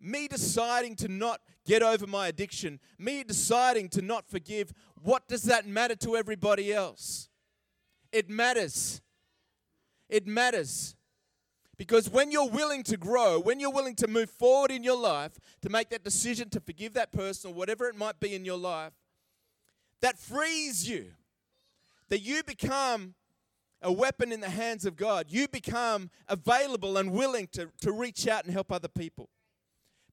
me 0.00 0.26
deciding 0.26 0.96
to 0.96 1.08
not 1.08 1.40
get 1.64 1.80
over 1.80 2.08
my 2.08 2.26
addiction, 2.26 2.80
me 2.98 3.22
deciding 3.22 3.88
to 3.90 4.02
not 4.02 4.28
forgive, 4.28 4.72
what 5.02 5.28
does 5.28 5.44
that 5.44 5.66
matter 5.66 5.94
to 5.94 6.16
everybody 6.16 6.74
else? 6.74 7.28
It 8.12 8.28
matters. 8.28 9.00
It 10.08 10.26
matters. 10.26 10.96
Because 11.78 12.10
when 12.10 12.32
you're 12.32 12.50
willing 12.50 12.82
to 12.84 12.96
grow, 12.96 13.38
when 13.38 13.60
you're 13.60 13.72
willing 13.72 13.94
to 13.96 14.08
move 14.08 14.28
forward 14.30 14.72
in 14.72 14.82
your 14.82 14.98
life, 14.98 15.38
to 15.62 15.70
make 15.70 15.90
that 15.90 16.02
decision 16.02 16.50
to 16.50 16.60
forgive 16.60 16.92
that 16.94 17.12
person 17.12 17.52
or 17.52 17.54
whatever 17.54 17.86
it 17.86 17.96
might 17.96 18.18
be 18.18 18.34
in 18.34 18.44
your 18.44 18.58
life, 18.58 18.92
that 20.00 20.18
frees 20.18 20.88
you. 20.88 21.12
That 22.08 22.20
you 22.20 22.42
become 22.42 23.14
a 23.80 23.92
weapon 23.92 24.32
in 24.32 24.40
the 24.40 24.50
hands 24.50 24.84
of 24.84 24.96
God. 24.96 25.26
You 25.28 25.46
become 25.46 26.10
available 26.26 26.96
and 26.96 27.12
willing 27.12 27.46
to, 27.52 27.70
to 27.82 27.92
reach 27.92 28.26
out 28.26 28.44
and 28.44 28.52
help 28.52 28.72
other 28.72 28.88
people. 28.88 29.28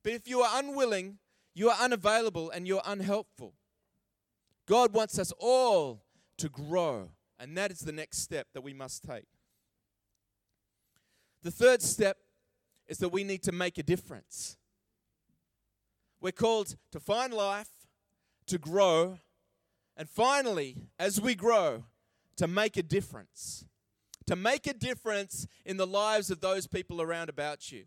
But 0.03 0.13
if 0.13 0.27
you 0.27 0.41
are 0.41 0.59
unwilling, 0.59 1.17
you 1.55 1.69
are 1.69 1.77
unavailable 1.81 2.51
and 2.51 2.67
you're 2.67 2.81
unhelpful. 2.85 3.53
God 4.67 4.93
wants 4.93 5.17
us 5.17 5.31
all 5.39 6.03
to 6.37 6.49
grow, 6.49 7.09
and 7.39 7.57
that 7.57 7.71
is 7.71 7.79
the 7.79 7.91
next 7.91 8.19
step 8.19 8.47
that 8.53 8.61
we 8.61 8.73
must 8.73 9.03
take. 9.03 9.25
The 11.45 11.51
third 11.51 11.83
step 11.83 12.17
is 12.87 12.97
that 12.97 13.09
we 13.09 13.23
need 13.23 13.43
to 13.43 13.51
make 13.51 13.77
a 13.77 13.83
difference. 13.83 14.57
We're 16.19 16.31
called 16.31 16.75
to 16.91 16.99
find 16.99 17.31
life, 17.31 17.69
to 18.47 18.57
grow, 18.57 19.19
and 19.95 20.09
finally, 20.09 20.75
as 20.97 21.21
we 21.21 21.35
grow, 21.35 21.83
to 22.37 22.47
make 22.47 22.77
a 22.77 22.81
difference. 22.81 23.63
To 24.25 24.35
make 24.35 24.65
a 24.65 24.73
difference 24.73 25.45
in 25.63 25.77
the 25.77 25.85
lives 25.85 26.31
of 26.31 26.41
those 26.41 26.65
people 26.65 26.99
around 26.99 27.29
about 27.29 27.71
you. 27.71 27.83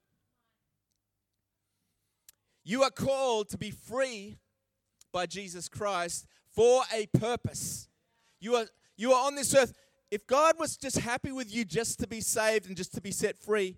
You 2.62 2.84
are 2.84 2.90
called 2.90 3.48
to 3.48 3.58
be 3.58 3.72
free 3.72 4.38
by 5.10 5.26
Jesus 5.26 5.68
Christ 5.68 6.28
for 6.54 6.84
a 6.94 7.06
purpose. 7.06 7.88
You 8.38 8.54
are, 8.54 8.66
you 8.96 9.12
are 9.14 9.26
on 9.26 9.34
this 9.34 9.52
earth. 9.52 9.72
If 10.10 10.26
God 10.26 10.54
was 10.58 10.76
just 10.76 10.98
happy 10.98 11.32
with 11.32 11.54
you 11.54 11.64
just 11.64 11.98
to 12.00 12.06
be 12.06 12.20
saved 12.20 12.66
and 12.66 12.76
just 12.76 12.94
to 12.94 13.00
be 13.00 13.10
set 13.10 13.36
free, 13.36 13.76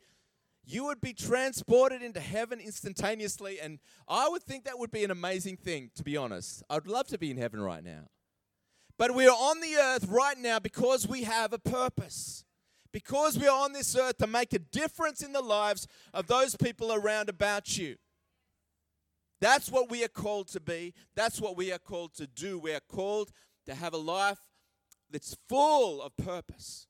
you 0.64 0.84
would 0.84 1.00
be 1.00 1.12
transported 1.12 2.02
into 2.02 2.20
heaven 2.20 2.60
instantaneously. 2.60 3.58
And 3.60 3.80
I 4.06 4.28
would 4.28 4.42
think 4.42 4.64
that 4.64 4.78
would 4.78 4.92
be 4.92 5.02
an 5.02 5.10
amazing 5.10 5.56
thing, 5.56 5.90
to 5.96 6.04
be 6.04 6.16
honest. 6.16 6.62
I'd 6.70 6.87
love 6.87 7.08
to 7.08 7.18
be 7.18 7.30
in 7.30 7.37
heaven 7.37 7.60
right 7.60 7.82
now. 7.82 8.08
But 8.96 9.14
we 9.14 9.26
are 9.26 9.30
on 9.30 9.60
the 9.60 9.76
earth 9.76 10.06
right 10.08 10.38
now 10.38 10.58
because 10.58 11.08
we 11.08 11.25
have 11.25 11.52
a 11.52 11.58
purpose. 11.58 12.44
Because 12.92 13.38
we 13.38 13.49
are 13.49 13.64
on 13.64 13.72
this 13.72 13.96
earth 13.96 14.18
to 14.18 14.26
make 14.26 14.52
a 14.52 14.58
difference 14.58 15.22
in 15.22 15.32
the 15.32 15.40
lives 15.40 15.87
of 16.12 16.26
those 16.26 16.56
people 16.56 16.92
around 16.92 17.28
about 17.28 17.78
you. 17.78 17.96
That's 19.40 19.70
what 19.70 19.90
we 19.90 20.04
are 20.04 20.08
called 20.08 20.49
to 20.49 20.60
be. 20.60 20.92
That's 21.16 21.40
what 21.40 21.56
we 21.56 21.72
are 21.72 21.78
called 21.78 22.14
to 22.16 22.26
do. 22.26 22.58
We 22.58 22.75
are 22.75 22.80
called 22.80 23.32
to 23.66 23.75
have 23.75 23.94
a 23.94 23.99
life 23.99 24.38
that's 25.11 25.37
full 25.49 26.02
of 26.02 26.17
purpose. 26.17 26.87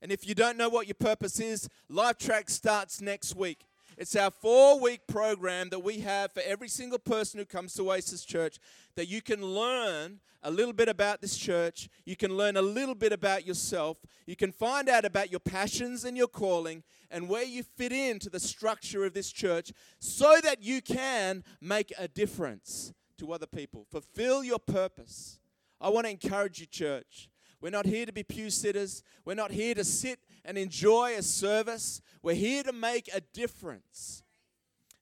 And 0.00 0.10
if 0.10 0.26
you 0.26 0.34
don't 0.34 0.58
know 0.58 0.68
what 0.68 0.88
your 0.88 0.96
purpose 0.96 1.38
is, 1.38 1.68
Life 1.88 2.18
Track 2.18 2.50
starts 2.50 3.00
next 3.00 3.36
week. 3.36 3.64
It's 3.96 4.16
our 4.16 4.30
four 4.30 4.80
week 4.80 5.02
program 5.06 5.68
that 5.68 5.80
we 5.80 6.00
have 6.00 6.32
for 6.32 6.42
every 6.44 6.68
single 6.68 6.98
person 6.98 7.38
who 7.38 7.44
comes 7.44 7.74
to 7.74 7.82
Oasis 7.82 8.24
Church 8.24 8.58
that 8.96 9.08
you 9.08 9.22
can 9.22 9.44
learn 9.44 10.20
a 10.42 10.50
little 10.50 10.72
bit 10.72 10.88
about 10.88 11.20
this 11.20 11.36
church. 11.36 11.88
You 12.04 12.16
can 12.16 12.36
learn 12.36 12.56
a 12.56 12.62
little 12.62 12.94
bit 12.94 13.12
about 13.12 13.46
yourself. 13.46 13.98
You 14.26 14.34
can 14.34 14.50
find 14.50 14.88
out 14.88 15.04
about 15.04 15.30
your 15.30 15.40
passions 15.40 16.04
and 16.04 16.16
your 16.16 16.26
calling 16.26 16.82
and 17.10 17.28
where 17.28 17.44
you 17.44 17.62
fit 17.62 17.92
into 17.92 18.30
the 18.30 18.40
structure 18.40 19.04
of 19.04 19.14
this 19.14 19.30
church 19.30 19.72
so 19.98 20.40
that 20.42 20.62
you 20.62 20.80
can 20.82 21.44
make 21.60 21.92
a 21.98 22.08
difference 22.08 22.92
to 23.18 23.32
other 23.32 23.46
people. 23.46 23.86
Fulfill 23.90 24.42
your 24.42 24.58
purpose. 24.58 25.38
I 25.82 25.88
want 25.88 26.06
to 26.06 26.10
encourage 26.12 26.60
you, 26.60 26.66
church. 26.66 27.28
We're 27.60 27.70
not 27.70 27.86
here 27.86 28.06
to 28.06 28.12
be 28.12 28.22
pew 28.22 28.50
sitters. 28.50 29.02
We're 29.24 29.34
not 29.34 29.50
here 29.50 29.74
to 29.74 29.84
sit 29.84 30.20
and 30.44 30.56
enjoy 30.56 31.14
a 31.16 31.22
service. 31.22 32.00
We're 32.22 32.36
here 32.36 32.62
to 32.62 32.72
make 32.72 33.10
a 33.12 33.20
difference. 33.20 34.22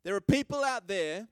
There 0.05 0.17
are 0.17 0.23
people 0.23 0.65
out 0.65 0.89
there 0.89 1.29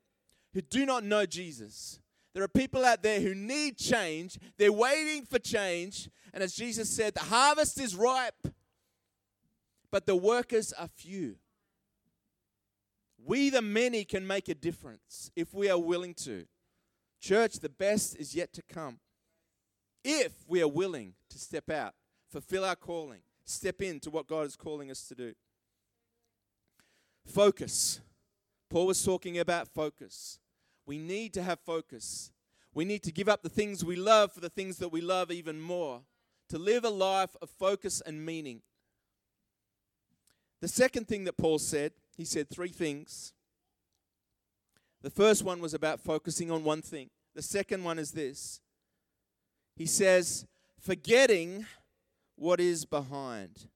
who 0.52 0.60
do 0.60 0.84
not 0.84 1.02
know 1.02 1.24
Jesus. 1.24 1.98
There 2.34 2.42
are 2.42 2.48
people 2.48 2.84
out 2.84 3.02
there 3.02 3.20
who 3.20 3.34
need 3.34 3.78
change. 3.78 4.38
They're 4.58 4.70
waiting 4.70 5.24
for 5.24 5.38
change. 5.38 6.10
And 6.34 6.42
as 6.42 6.54
Jesus 6.54 6.90
said, 6.90 7.14
the 7.14 7.20
harvest 7.20 7.80
is 7.80 7.96
ripe, 7.96 8.48
but 9.90 10.04
the 10.04 10.16
workers 10.16 10.74
are 10.74 10.88
few. 10.88 11.36
We, 13.24 13.48
the 13.48 13.62
many, 13.62 14.04
can 14.04 14.26
make 14.26 14.48
a 14.48 14.54
difference 14.54 15.30
if 15.34 15.54
we 15.54 15.70
are 15.70 15.78
willing 15.78 16.14
to. 16.14 16.44
Church, 17.20 17.60
the 17.60 17.70
best 17.70 18.14
is 18.16 18.34
yet 18.34 18.52
to 18.52 18.62
come 18.62 18.98
if 20.04 20.32
we 20.46 20.62
are 20.62 20.68
willing 20.68 21.14
to 21.30 21.38
step 21.38 21.70
out, 21.70 21.94
fulfill 22.30 22.64
our 22.64 22.76
calling, 22.76 23.20
step 23.44 23.82
into 23.82 24.10
what 24.10 24.26
God 24.26 24.46
is 24.46 24.56
calling 24.56 24.90
us 24.90 25.06
to 25.08 25.14
do. 25.14 25.34
Focus. 27.26 28.00
Paul 28.70 28.86
was 28.86 29.02
talking 29.02 29.38
about 29.38 29.68
focus. 29.68 30.38
We 30.86 30.98
need 30.98 31.34
to 31.34 31.42
have 31.42 31.60
focus. 31.60 32.30
We 32.74 32.84
need 32.84 33.02
to 33.04 33.12
give 33.12 33.28
up 33.28 33.42
the 33.42 33.48
things 33.48 33.84
we 33.84 33.96
love 33.96 34.32
for 34.32 34.40
the 34.40 34.50
things 34.50 34.78
that 34.78 34.90
we 34.90 35.00
love 35.00 35.30
even 35.30 35.60
more, 35.60 36.02
to 36.48 36.58
live 36.58 36.84
a 36.84 36.90
life 36.90 37.36
of 37.42 37.50
focus 37.50 38.00
and 38.04 38.24
meaning. 38.24 38.62
The 40.60 40.68
second 40.68 41.08
thing 41.08 41.24
that 41.24 41.36
Paul 41.36 41.58
said, 41.58 41.92
he 42.16 42.24
said 42.24 42.48
three 42.48 42.68
things. 42.68 43.32
The 45.02 45.10
first 45.10 45.44
one 45.44 45.60
was 45.60 45.74
about 45.74 46.00
focusing 46.00 46.50
on 46.50 46.64
one 46.64 46.82
thing. 46.82 47.10
The 47.34 47.42
second 47.42 47.84
one 47.84 47.98
is 47.98 48.12
this 48.12 48.60
he 49.78 49.86
says, 49.86 50.44
forgetting 50.80 51.64
what 52.34 52.60
is 52.60 52.84
behind. 52.84 53.68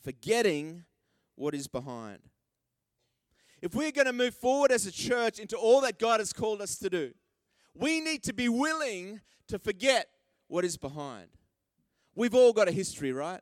Forgetting 0.00 0.84
what 1.34 1.54
is 1.56 1.66
behind. 1.66 2.20
If 3.60 3.74
we're 3.74 3.90
going 3.90 4.06
to 4.06 4.12
move 4.12 4.34
forward 4.34 4.70
as 4.70 4.86
a 4.86 4.92
church 4.92 5.40
into 5.40 5.56
all 5.56 5.80
that 5.80 5.98
God 5.98 6.20
has 6.20 6.32
called 6.32 6.62
us 6.62 6.76
to 6.78 6.88
do, 6.88 7.12
we 7.74 8.00
need 8.00 8.22
to 8.22 8.32
be 8.32 8.48
willing 8.48 9.20
to 9.48 9.58
forget 9.58 10.06
what 10.46 10.64
is 10.64 10.76
behind. 10.76 11.28
We've 12.14 12.34
all 12.34 12.52
got 12.52 12.68
a 12.68 12.72
history, 12.72 13.12
right? 13.12 13.40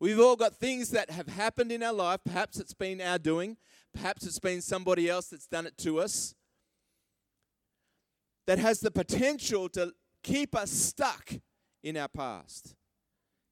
We've 0.00 0.20
all 0.20 0.36
got 0.36 0.56
things 0.56 0.90
that 0.90 1.10
have 1.10 1.28
happened 1.28 1.72
in 1.72 1.82
our 1.82 1.92
life. 1.94 2.20
Perhaps 2.26 2.58
it's 2.58 2.74
been 2.74 3.00
our 3.00 3.18
doing, 3.18 3.56
perhaps 3.94 4.26
it's 4.26 4.38
been 4.38 4.60
somebody 4.60 5.08
else 5.08 5.28
that's 5.28 5.46
done 5.46 5.66
it 5.66 5.78
to 5.78 5.98
us. 5.98 6.34
That 8.46 8.58
has 8.58 8.80
the 8.80 8.90
potential 8.90 9.68
to 9.70 9.92
keep 10.22 10.54
us 10.54 10.70
stuck 10.70 11.32
in 11.82 11.96
our 11.96 12.08
past, 12.08 12.74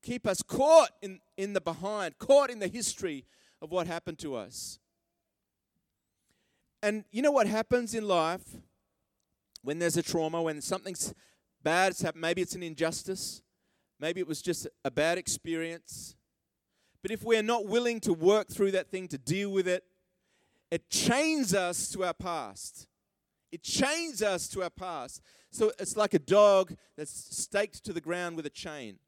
keep 0.03 0.27
us 0.27 0.43
caught 0.43 0.91
in, 1.03 1.21
in 1.37 1.53
the 1.53 1.61
behind, 1.61 2.19
caught 2.19 2.51
in 2.51 2.59
the 2.59 2.69
history 2.69 3.25
of 3.61 3.71
what 3.71 3.87
happened 3.87 4.19
to 4.21 4.35
us. 4.35 4.79
And 6.83 7.05
you 7.11 7.23
know 7.23 7.33
what 7.33 7.47
happens 7.47 7.95
in 7.95 8.07
life 8.07 8.45
when 9.63 9.79
there's 9.79 9.97
a 9.97 10.03
trauma, 10.03 10.41
when 10.41 10.61
something's 10.61 11.13
bad, 11.63 11.91
it's 11.91 12.03
happened, 12.03 12.23
maybe 12.23 12.43
it's 12.43 12.55
an 12.55 12.63
injustice, 12.63 13.43
maybe 13.99 14.21
it 14.21 14.29
was 14.29 14.41
just 14.41 14.67
a 14.85 14.91
bad 14.91 15.19
experience. 15.19 16.15
But 17.03 17.11
if 17.11 17.23
we're 17.23 17.43
not 17.43 17.67
willing 17.67 18.01
to 18.01 18.13
work 18.13 18.49
through 18.49 18.73
that 18.73 18.91
thing, 18.91 19.09
to 19.09 19.19
deal 19.19 19.51
with 19.51 19.67
it, 19.67 19.85
it 20.71 20.91
chains 20.91 21.55
us 21.55 21.89
to 21.91 22.05
our 22.05 22.15
past. 22.15 22.87
It 23.51 23.63
chains 23.63 24.23
us 24.23 24.49
to 24.49 24.63
our 24.63 24.71
past. 24.71 25.23
So 25.51 25.73
it's 25.79 25.97
like 25.97 26.15
a 26.15 26.19
dog 26.19 26.75
that's 26.97 27.37
staked 27.37 27.85
to 27.85 27.93
the 27.93 28.01
ground 28.01 28.37
with 28.37 28.47
a 28.47 28.51
chain. 28.51 28.99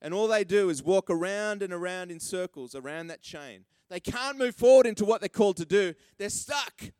And 0.00 0.12
all 0.12 0.28
they 0.28 0.44
do 0.44 0.68
is 0.68 0.82
walk 0.82 1.10
around 1.10 1.62
and 1.62 1.72
around 1.72 2.10
in 2.10 2.20
circles 2.20 2.74
around 2.74 3.08
that 3.08 3.22
chain. 3.22 3.64
They 3.88 4.00
can't 4.00 4.38
move 4.38 4.54
forward 4.54 4.86
into 4.86 5.04
what 5.04 5.20
they're 5.20 5.28
called 5.28 5.56
to 5.58 5.64
do. 5.64 5.94
They're 6.18 6.28
stuck. 6.28 6.92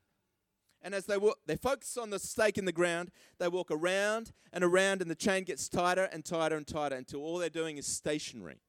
And 0.83 0.95
as 0.95 1.07
they 1.07 1.17
walk, 1.17 1.39
they 1.47 1.57
focus 1.57 1.97
on 1.97 2.11
the 2.11 2.19
stake 2.19 2.59
in 2.59 2.65
the 2.65 2.73
ground, 2.73 3.11
they 3.39 3.49
walk 3.49 3.71
around 3.71 4.33
and 4.53 4.65
around, 4.65 5.01
and 5.01 5.11
the 5.11 5.15
chain 5.15 5.45
gets 5.45 5.69
tighter 5.69 6.09
and 6.13 6.25
tighter 6.25 6.57
and 6.57 6.67
tighter 6.67 6.97
until 6.97 7.21
all 7.21 7.39
they're 7.39 7.49
doing 7.49 7.79
is 7.79 7.87
stationary. 7.87 8.61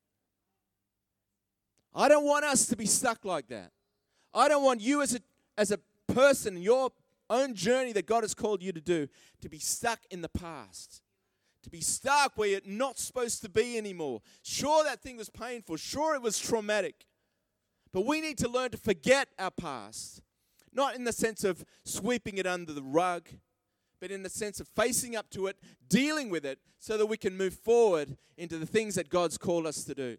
I 1.96 2.08
don't 2.08 2.26
want 2.26 2.46
us 2.46 2.68
to 2.68 2.76
be 2.76 2.86
stuck 2.86 3.26
like 3.26 3.48
that. 3.48 3.72
I 4.34 4.48
don't 4.48 4.64
want 4.64 4.82
you 4.82 5.02
as 5.02 5.16
a, 5.16 5.20
as 5.58 5.72
a 5.72 5.80
person, 6.08 6.58
your 6.58 6.92
own 7.34 7.56
journey 7.56 7.92
that 7.94 8.06
God 8.06 8.24
has 8.24 8.34
called 8.34 8.62
you 8.62 8.72
to 8.72 8.82
do, 8.82 9.08
to 9.42 9.50
be 9.50 9.60
stuck 9.60 10.00
in 10.12 10.22
the 10.22 10.30
past, 10.30 11.02
to 11.64 11.70
be 11.70 11.82
stuck 11.82 12.38
where 12.38 12.50
you're 12.50 12.62
not 12.66 12.98
supposed 12.98 13.42
to 13.42 13.50
be 13.50 13.78
anymore. 13.78 14.22
Sure, 14.44 14.84
that 14.84 15.02
thing 15.02 15.18
was 15.18 15.30
painful, 15.30 15.78
sure, 15.78 16.16
it 16.16 16.22
was 16.22 16.40
traumatic, 16.40 17.06
but 17.92 18.06
we 18.06 18.22
need 18.22 18.38
to 18.38 18.48
learn 18.48 18.72
to 18.72 18.78
forget 18.78 19.30
our 19.38 19.52
past, 19.52 20.22
not 20.72 20.96
in 20.96 21.04
the 21.04 21.14
sense 21.14 21.44
of 21.44 21.66
sweeping 21.84 22.38
it 22.38 22.48
under 22.48 22.74
the 22.74 22.84
rug. 22.84 23.30
But 24.02 24.12
in 24.12 24.24
the 24.24 24.30
sense 24.30 24.60
of 24.60 24.68
facing 24.68 25.16
up 25.16 25.30
to 25.30 25.48
it, 25.48 25.56
dealing 25.88 26.30
with 26.30 26.46
it, 26.46 26.60
so 26.78 26.98
that 26.98 27.06
we 27.06 27.16
can 27.16 27.38
move 27.38 27.54
forward 27.54 28.18
into 28.36 28.58
the 28.58 28.66
things 28.66 28.96
that 28.96 29.08
God's 29.08 29.38
called 29.38 29.66
us 29.66 29.86
to 29.86 29.96
do. 29.96 30.18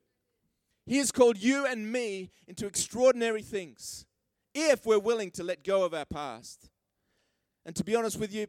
He 0.87 0.97
has 0.97 1.13
called 1.13 1.37
you 1.37 1.67
and 1.67 1.93
me 1.93 2.31
into 2.49 2.67
extraordinary 2.67 3.43
things 3.43 4.07
if 4.55 4.87
we're 4.87 4.99
willing 4.99 5.31
to 5.33 5.43
let 5.43 5.65
go 5.65 5.85
of 5.85 5.93
our 5.93 6.07
past. 6.07 6.71
And 7.67 7.75
to 7.77 7.85
be 7.85 7.97
honest 7.97 8.19
with 8.19 8.33
you, 8.33 8.47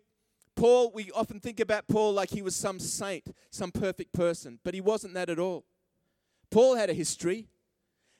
Paul, 0.56 0.92
we 0.94 1.12
often 1.12 1.40
think 1.40 1.60
about 1.60 1.88
Paul 1.88 2.14
like 2.14 2.30
he 2.30 2.42
was 2.42 2.56
some 2.56 2.80
saint, 2.80 3.36
some 3.52 3.72
perfect 3.72 4.14
person, 4.14 4.60
but 4.64 4.74
he 4.74 4.82
wasn't 4.82 5.14
that 5.16 5.30
at 5.30 5.40
all. 5.40 5.66
Paul 6.50 6.76
had 6.76 6.90
a 6.90 6.94
history. 6.94 7.48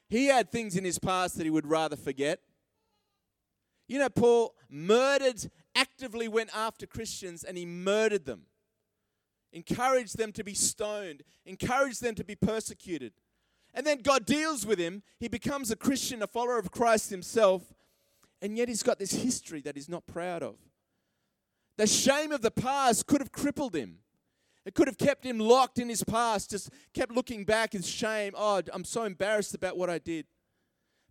He 0.10 0.28
had 0.28 0.52
things 0.52 0.76
in 0.76 0.84
his 0.84 1.00
past 1.00 1.38
that 1.38 1.46
he 1.46 1.50
would 1.50 1.68
rather 1.68 1.96
forget. 1.96 2.42
You 3.88 4.00
know, 4.00 4.10
Paul 4.10 4.56
murdered, 4.70 5.50
actively 5.76 6.28
went 6.28 6.50
after 6.56 6.86
Christians 6.86 7.44
and 7.44 7.58
he 7.58 7.66
murdered 7.66 8.26
them, 8.26 8.44
encouraged 9.54 10.18
them 10.18 10.32
to 10.34 10.44
be 10.44 10.54
stoned, 10.54 11.24
encouraged 11.46 12.02
them 12.02 12.16
to 12.16 12.24
be 12.24 12.36
persecuted. 12.36 13.14
And 13.74 13.86
then 13.86 14.02
God 14.02 14.26
deals 14.26 14.66
with 14.66 14.80
him. 14.80 15.04
He 15.20 15.28
becomes 15.28 15.70
a 15.70 15.76
Christian, 15.76 16.22
a 16.22 16.28
follower 16.28 16.58
of 16.58 16.72
Christ 16.72 17.10
himself, 17.10 17.74
and 18.42 18.58
yet 18.58 18.68
he's 18.68 18.84
got 18.84 19.00
this 19.00 19.14
history 19.14 19.62
that 19.62 19.76
he's 19.76 19.90
not 19.90 20.06
proud 20.08 20.44
of. 20.44 20.56
The 21.78 21.88
shame 21.88 22.32
of 22.32 22.42
the 22.42 22.52
past 22.52 23.06
could 23.06 23.22
have 23.22 23.32
crippled 23.32 23.76
him. 23.76 24.00
It 24.66 24.74
could 24.74 24.88
have 24.88 24.98
kept 24.98 25.26
him 25.26 25.40
locked 25.40 25.78
in 25.78 25.90
his 25.90 26.04
past, 26.04 26.50
just 26.50 26.70
kept 26.94 27.12
looking 27.12 27.46
back 27.46 27.76
in 27.76 27.82
shame. 27.82 28.34
Oh, 28.36 28.62
I'm 28.74 28.84
so 28.84 29.04
embarrassed 29.04 29.54
about 29.54 29.78
what 29.78 29.90
I 29.90 30.00
did. 30.00 30.26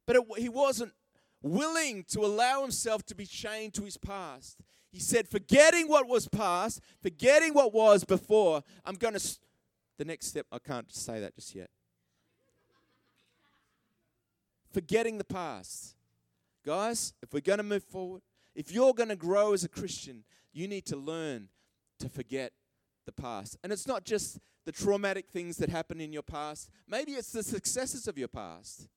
But 0.06 0.16
it, 0.16 0.22
he 0.38 0.48
wasn't 0.48 0.92
willing 1.40 2.04
to 2.08 2.20
allow 2.20 2.62
himself 2.62 3.04
to 3.06 3.14
be 3.14 3.26
chained 3.26 3.74
to 3.74 3.82
his 3.84 3.96
past. 3.96 4.58
He 4.90 4.98
said, 4.98 5.28
forgetting 5.28 5.88
what 5.88 6.08
was 6.08 6.28
past, 6.28 6.80
forgetting 7.02 7.52
what 7.52 7.72
was 7.72 8.04
before, 8.04 8.62
I'm 8.84 8.94
going 8.94 9.14
to. 9.14 9.38
The 9.96 10.04
next 10.04 10.26
step, 10.26 10.46
I 10.50 10.58
can't 10.58 10.92
say 10.92 11.20
that 11.20 11.36
just 11.36 11.54
yet. 11.54 11.70
Forgetting 14.72 15.18
the 15.18 15.24
past. 15.24 15.94
Guys, 16.66 17.12
if 17.22 17.32
we're 17.32 17.40
going 17.40 17.58
to 17.58 17.62
move 17.62 17.84
forward, 17.84 18.22
if 18.56 18.72
you're 18.72 18.94
going 18.94 19.10
to 19.10 19.16
grow 19.16 19.52
as 19.52 19.62
a 19.62 19.68
Christian, 19.68 20.24
you 20.54 20.68
need 20.68 20.86
to 20.86 20.96
learn 20.96 21.48
to 21.98 22.08
forget 22.08 22.52
the 23.04 23.12
past. 23.12 23.58
And 23.62 23.72
it's 23.72 23.86
not 23.86 24.04
just 24.04 24.38
the 24.64 24.72
traumatic 24.72 25.26
things 25.28 25.58
that 25.58 25.68
happened 25.68 26.00
in 26.00 26.12
your 26.12 26.22
past, 26.22 26.70
maybe 26.88 27.12
it's 27.12 27.32
the 27.32 27.42
successes 27.42 28.08
of 28.08 28.16
your 28.16 28.28
past. 28.28 28.88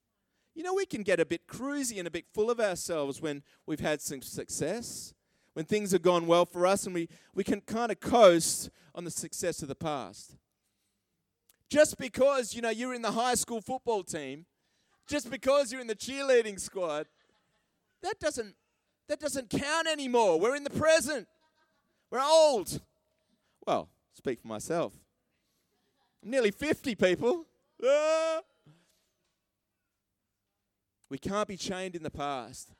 You 0.55 0.63
know, 0.63 0.73
we 0.73 0.85
can 0.85 1.03
get 1.03 1.19
a 1.19 1.25
bit 1.25 1.47
cruisy 1.47 1.99
and 1.99 2.07
a 2.07 2.11
bit 2.11 2.25
full 2.33 2.49
of 2.49 2.59
ourselves 2.59 3.21
when 3.21 3.43
we've 3.65 3.79
had 3.79 4.01
some 4.01 4.21
success, 4.21 5.13
when 5.53 5.65
things 5.65 5.91
have 5.91 6.01
gone 6.01 6.25
well 6.25 6.45
for 6.45 6.65
us, 6.65 6.85
and 6.85 6.95
we, 6.95 7.09
we 7.35 7.43
can 7.43 7.61
kind 7.61 7.91
of 7.91 7.99
coast 7.99 8.69
on 8.95 9.03
the 9.03 9.11
success 9.11 9.61
of 9.61 9.67
the 9.67 9.75
past. 9.75 10.37
Just 11.69 11.97
because, 11.97 12.55
you 12.55 12.61
know, 12.61 12.69
you're 12.69 12.93
in 12.93 13.01
the 13.01 13.11
high 13.11 13.35
school 13.35 13.61
football 13.61 14.03
team, 14.03 14.45
just 15.05 15.29
because 15.29 15.71
you're 15.71 15.81
in 15.81 15.87
the 15.87 15.95
cheerleading 15.95 16.59
squad, 16.59 17.07
that 18.01 18.19
doesn't 18.19 18.55
that 19.09 19.19
doesn't 19.19 19.49
count 19.49 19.87
anymore. 19.87 20.39
We're 20.39 20.55
in 20.55 20.63
the 20.63 20.69
present. 20.69 21.27
We're 22.09 22.21
old. 22.23 22.81
Well, 23.65 23.89
speak 24.13 24.41
for 24.41 24.47
myself. 24.47 24.93
I'm 26.23 26.31
nearly 26.31 26.51
50 26.51 26.95
people. 26.95 27.45
Ah. 27.83 28.41
We 31.09 31.17
can't 31.17 31.47
be 31.47 31.57
chained 31.57 31.95
in 31.95 32.03
the 32.03 32.09
past. 32.09 32.71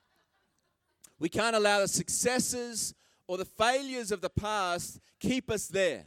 We 1.18 1.28
can't 1.28 1.56
allow 1.56 1.80
the 1.80 1.88
successes 1.88 2.94
or 3.26 3.38
the 3.38 3.44
failures 3.44 4.12
of 4.12 4.20
the 4.20 4.30
past 4.30 5.00
keep 5.20 5.50
us 5.50 5.66
there. 5.66 6.04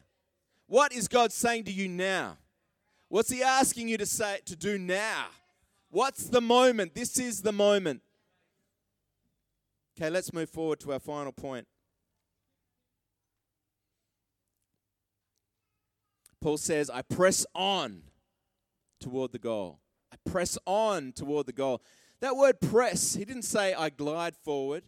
What 0.67 0.93
is 0.93 1.07
God 1.07 1.31
saying 1.31 1.65
to 1.65 1.71
you 1.71 1.87
now? 1.87 2.37
What's 3.09 3.29
he 3.29 3.43
asking 3.43 3.89
you 3.89 3.97
to 3.97 4.05
say 4.05 4.39
to 4.45 4.55
do 4.55 4.77
now? 4.77 5.25
What's 5.89 6.25
the 6.29 6.39
moment? 6.39 6.95
This 6.95 7.19
is 7.19 7.41
the 7.41 7.51
moment. 7.51 8.01
Okay, 9.97 10.09
let's 10.09 10.31
move 10.31 10.49
forward 10.49 10.79
to 10.81 10.93
our 10.93 10.99
final 10.99 11.33
point. 11.33 11.67
Paul 16.41 16.57
says, 16.57 16.89
I 16.89 17.03
press 17.03 17.45
on 17.53 18.01
toward 19.00 19.31
the 19.31 19.39
goal. 19.39 19.79
I 20.12 20.17
press 20.29 20.57
on 20.65 21.13
toward 21.13 21.45
the 21.45 21.53
goal. 21.53 21.81
That 22.19 22.36
word 22.36 22.60
press, 22.60 23.13
he 23.13 23.25
didn't 23.25 23.43
say 23.43 23.74
I 23.74 23.89
glide 23.89 24.36
forward. 24.36 24.83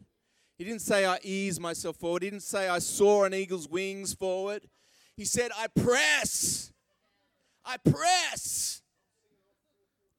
He 0.57 0.63
didn't 0.63 0.81
say 0.81 1.05
I 1.05 1.19
ease 1.23 1.59
myself 1.59 1.97
forward. 1.97 2.23
He 2.23 2.29
didn't 2.29 2.43
say 2.43 2.67
I 2.67 2.79
soar 2.79 3.25
on 3.25 3.33
eagle's 3.33 3.67
wings 3.67 4.13
forward. 4.13 4.67
He 5.15 5.25
said, 5.25 5.51
I 5.57 5.67
press. 5.67 6.71
I 7.65 7.77
press. 7.77 8.81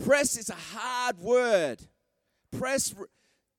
Press 0.04 0.36
is 0.36 0.50
a 0.50 0.76
hard 0.76 1.18
word. 1.18 1.82
Press 2.50 2.94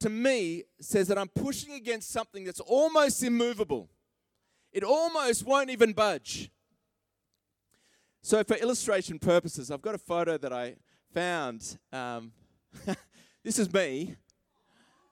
to 0.02 0.10
me 0.10 0.64
says 0.80 1.08
that 1.08 1.18
I'm 1.18 1.30
pushing 1.30 1.74
against 1.74 2.12
something 2.12 2.44
that's 2.44 2.60
almost 2.60 3.24
immovable. 3.24 3.90
It 4.72 4.84
almost 4.84 5.46
won't 5.46 5.70
even 5.70 5.94
budge. 5.94 6.52
So, 8.28 8.44
for 8.44 8.56
illustration 8.56 9.20
purposes, 9.20 9.70
I've 9.70 9.84
got 9.84 9.94
a 9.94 10.00
photo 10.00 10.36
that 10.36 10.52
I 10.52 10.78
found. 11.14 11.78
Um, 11.94 12.32
this 13.44 13.60
is 13.60 13.72
me. 13.72 14.16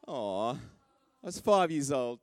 Oh, 0.08 0.54
I 0.54 0.58
was 1.22 1.40
five 1.40 1.70
years 1.70 1.92
old. 1.92 2.22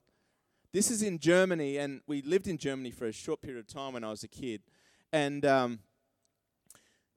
This 0.73 0.91
is 0.91 1.05
in 1.05 1.21
Germany, 1.21 1.77
and 1.77 2.01
we 2.09 2.23
lived 2.23 2.49
in 2.49 2.59
Germany 2.59 2.91
for 2.91 3.07
a 3.07 3.13
short 3.13 3.41
period 3.41 3.61
of 3.61 3.69
time 3.69 3.93
when 3.93 4.03
I 4.03 4.11
was 4.11 4.25
a 4.25 4.29
kid. 4.29 4.63
And 5.13 5.47
um, 5.47 5.79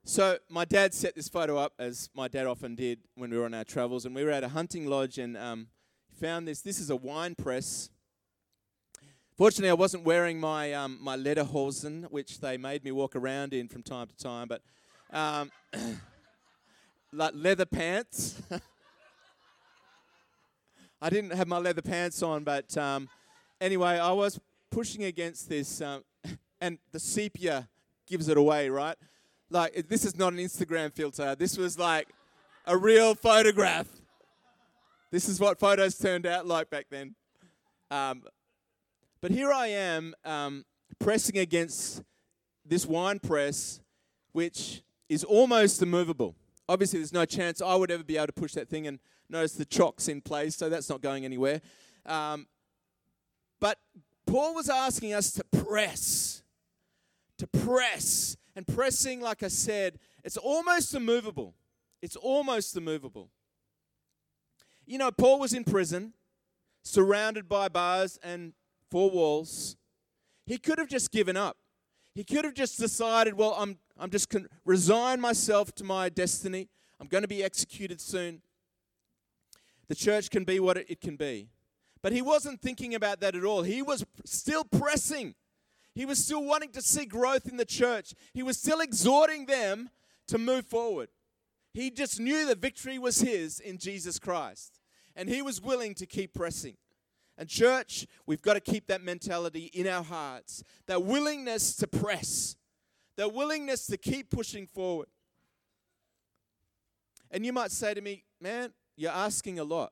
so 0.03 0.37
my 0.49 0.65
dad 0.65 0.93
set 0.93 1.15
this 1.15 1.27
photo 1.27 1.57
up, 1.57 1.73
as 1.79 2.11
my 2.13 2.27
dad 2.27 2.45
often 2.45 2.75
did 2.75 2.99
when 3.15 3.31
we 3.31 3.39
were 3.39 3.45
on 3.45 3.55
our 3.55 3.63
travels, 3.63 4.05
and 4.05 4.13
we 4.13 4.23
were 4.23 4.29
at 4.29 4.43
a 4.43 4.49
hunting 4.49 4.85
lodge 4.85 5.17
and 5.17 5.35
um, 5.35 5.65
found 6.21 6.47
this. 6.47 6.61
This 6.61 6.79
is 6.79 6.91
a 6.91 6.95
wine 6.95 7.33
press. 7.33 7.89
Fortunately, 9.35 9.69
I 9.69 9.73
wasn't 9.73 10.03
wearing 10.03 10.39
my 10.39 10.73
um, 10.73 10.97
my 11.01 11.17
lederhosen, 11.17 12.09
which 12.11 12.39
they 12.39 12.57
made 12.57 12.83
me 12.83 12.91
walk 12.91 13.15
around 13.15 13.53
in 13.53 13.67
from 13.67 13.83
time 13.83 14.07
to 14.07 14.15
time, 14.15 14.47
but 14.47 14.61
um, 15.11 15.51
like 17.11 17.33
leather 17.35 17.65
pants. 17.65 18.41
I 21.01 21.09
didn't 21.09 21.33
have 21.33 21.47
my 21.47 21.57
leather 21.57 21.81
pants 21.81 22.21
on, 22.23 22.43
but 22.43 22.77
um, 22.77 23.09
anyway, 23.59 23.99
I 23.99 24.11
was 24.11 24.39
pushing 24.69 25.03
against 25.03 25.49
this, 25.49 25.81
um, 25.81 26.03
and 26.61 26.77
the 26.91 26.99
sepia 26.99 27.67
gives 28.07 28.29
it 28.29 28.37
away, 28.37 28.69
right? 28.69 28.95
like 29.53 29.87
this 29.87 30.03
is 30.03 30.17
not 30.17 30.33
an 30.33 30.39
Instagram 30.39 30.91
filter. 30.91 31.35
This 31.35 31.57
was 31.57 31.77
like 31.77 32.09
a 32.65 32.75
real 32.75 33.15
photograph. 33.15 33.87
This 35.11 35.29
is 35.29 35.39
what 35.39 35.59
photos 35.59 35.97
turned 35.97 36.25
out 36.25 36.47
like 36.47 36.69
back 36.69 36.87
then. 36.89 37.15
Um, 37.91 38.23
but 39.23 39.31
here 39.31 39.53
I 39.53 39.67
am 39.67 40.13
um, 40.25 40.65
pressing 40.99 41.37
against 41.37 42.03
this 42.65 42.85
wine 42.85 43.19
press, 43.19 43.79
which 44.33 44.83
is 45.07 45.23
almost 45.23 45.81
immovable. 45.81 46.35
Obviously, 46.67 46.99
there's 46.99 47.13
no 47.13 47.23
chance 47.23 47.61
I 47.61 47.73
would 47.75 47.89
ever 47.89 48.03
be 48.03 48.17
able 48.17 48.27
to 48.27 48.33
push 48.33 48.51
that 48.55 48.67
thing, 48.67 48.85
and 48.85 48.99
notice 49.29 49.53
the 49.53 49.63
chock's 49.63 50.09
in 50.09 50.19
place, 50.19 50.57
so 50.57 50.67
that's 50.67 50.89
not 50.89 50.99
going 50.99 51.23
anywhere. 51.23 51.61
Um, 52.05 52.47
but 53.61 53.79
Paul 54.27 54.55
was 54.55 54.69
asking 54.69 55.13
us 55.13 55.31
to 55.31 55.45
press, 55.45 56.43
to 57.37 57.47
press 57.47 58.35
and 58.57 58.67
pressing, 58.67 59.21
like 59.21 59.41
I 59.41 59.47
said, 59.47 59.99
it's 60.25 60.35
almost 60.35 60.93
immovable. 60.95 61.55
It's 62.01 62.17
almost 62.17 62.75
immovable. 62.75 63.29
You 64.85 64.97
know, 64.97 65.11
Paul 65.11 65.39
was 65.39 65.53
in 65.53 65.63
prison, 65.63 66.11
surrounded 66.83 67.47
by 67.47 67.69
bars 67.69 68.19
and 68.21 68.51
four 68.93 69.09
walls. 69.09 69.75
He 70.45 70.59
could 70.59 70.77
have 70.77 70.87
just 70.87 71.11
given 71.11 71.35
up. 71.35 71.57
He 72.13 72.23
could 72.23 72.45
have 72.45 72.53
just 72.53 72.77
decided, 72.79 73.33
well, 73.33 73.55
I'm, 73.57 73.79
I'm 73.97 74.11
just 74.11 74.31
resign 74.65 75.19
myself 75.19 75.73
to 75.75 75.83
my 75.83 76.09
destiny. 76.09 76.69
I'm 76.99 77.07
going 77.07 77.23
to 77.23 77.27
be 77.27 77.43
executed 77.43 77.99
soon. 77.99 78.43
The 79.87 79.95
church 79.95 80.29
can 80.29 80.43
be 80.43 80.59
what 80.59 80.77
it 80.77 81.01
can 81.01 81.15
be. 81.15 81.49
But 82.03 82.11
he 82.11 82.21
wasn't 82.21 82.61
thinking 82.61 82.93
about 82.93 83.19
that 83.21 83.35
at 83.35 83.43
all. 83.43 83.63
He 83.63 83.81
was 83.81 84.05
still 84.25 84.63
pressing. 84.63 85.33
He 85.95 86.05
was 86.05 86.23
still 86.23 86.43
wanting 86.43 86.69
to 86.73 86.81
see 86.83 87.05
growth 87.05 87.47
in 87.47 87.57
the 87.57 87.65
church. 87.65 88.13
He 88.31 88.43
was 88.43 88.59
still 88.59 88.79
exhorting 88.79 89.47
them 89.47 89.89
to 90.27 90.37
move 90.37 90.67
forward. 90.67 91.09
He 91.73 91.89
just 91.89 92.19
knew 92.19 92.45
the 92.45 92.53
victory 92.53 92.99
was 92.99 93.21
his 93.21 93.59
in 93.59 93.79
Jesus 93.79 94.19
Christ. 94.19 94.79
And 95.15 95.29
he 95.29 95.41
was 95.41 95.59
willing 95.59 95.95
to 95.95 96.05
keep 96.05 96.35
pressing. 96.35 96.75
And, 97.37 97.49
church, 97.49 98.05
we've 98.27 98.41
got 98.41 98.53
to 98.53 98.59
keep 98.59 98.87
that 98.87 99.01
mentality 99.01 99.71
in 99.73 99.87
our 99.87 100.03
hearts 100.03 100.63
that 100.85 101.03
willingness 101.03 101.75
to 101.77 101.87
press, 101.87 102.55
that 103.17 103.33
willingness 103.33 103.87
to 103.87 103.97
keep 103.97 104.29
pushing 104.29 104.67
forward. 104.67 105.07
And 107.31 107.43
you 107.45 107.51
might 107.51 107.71
say 107.71 107.95
to 107.95 108.01
me, 108.01 108.23
man, 108.39 108.71
you're 108.95 109.11
asking 109.11 109.57
a 109.57 109.63
lot. 109.63 109.91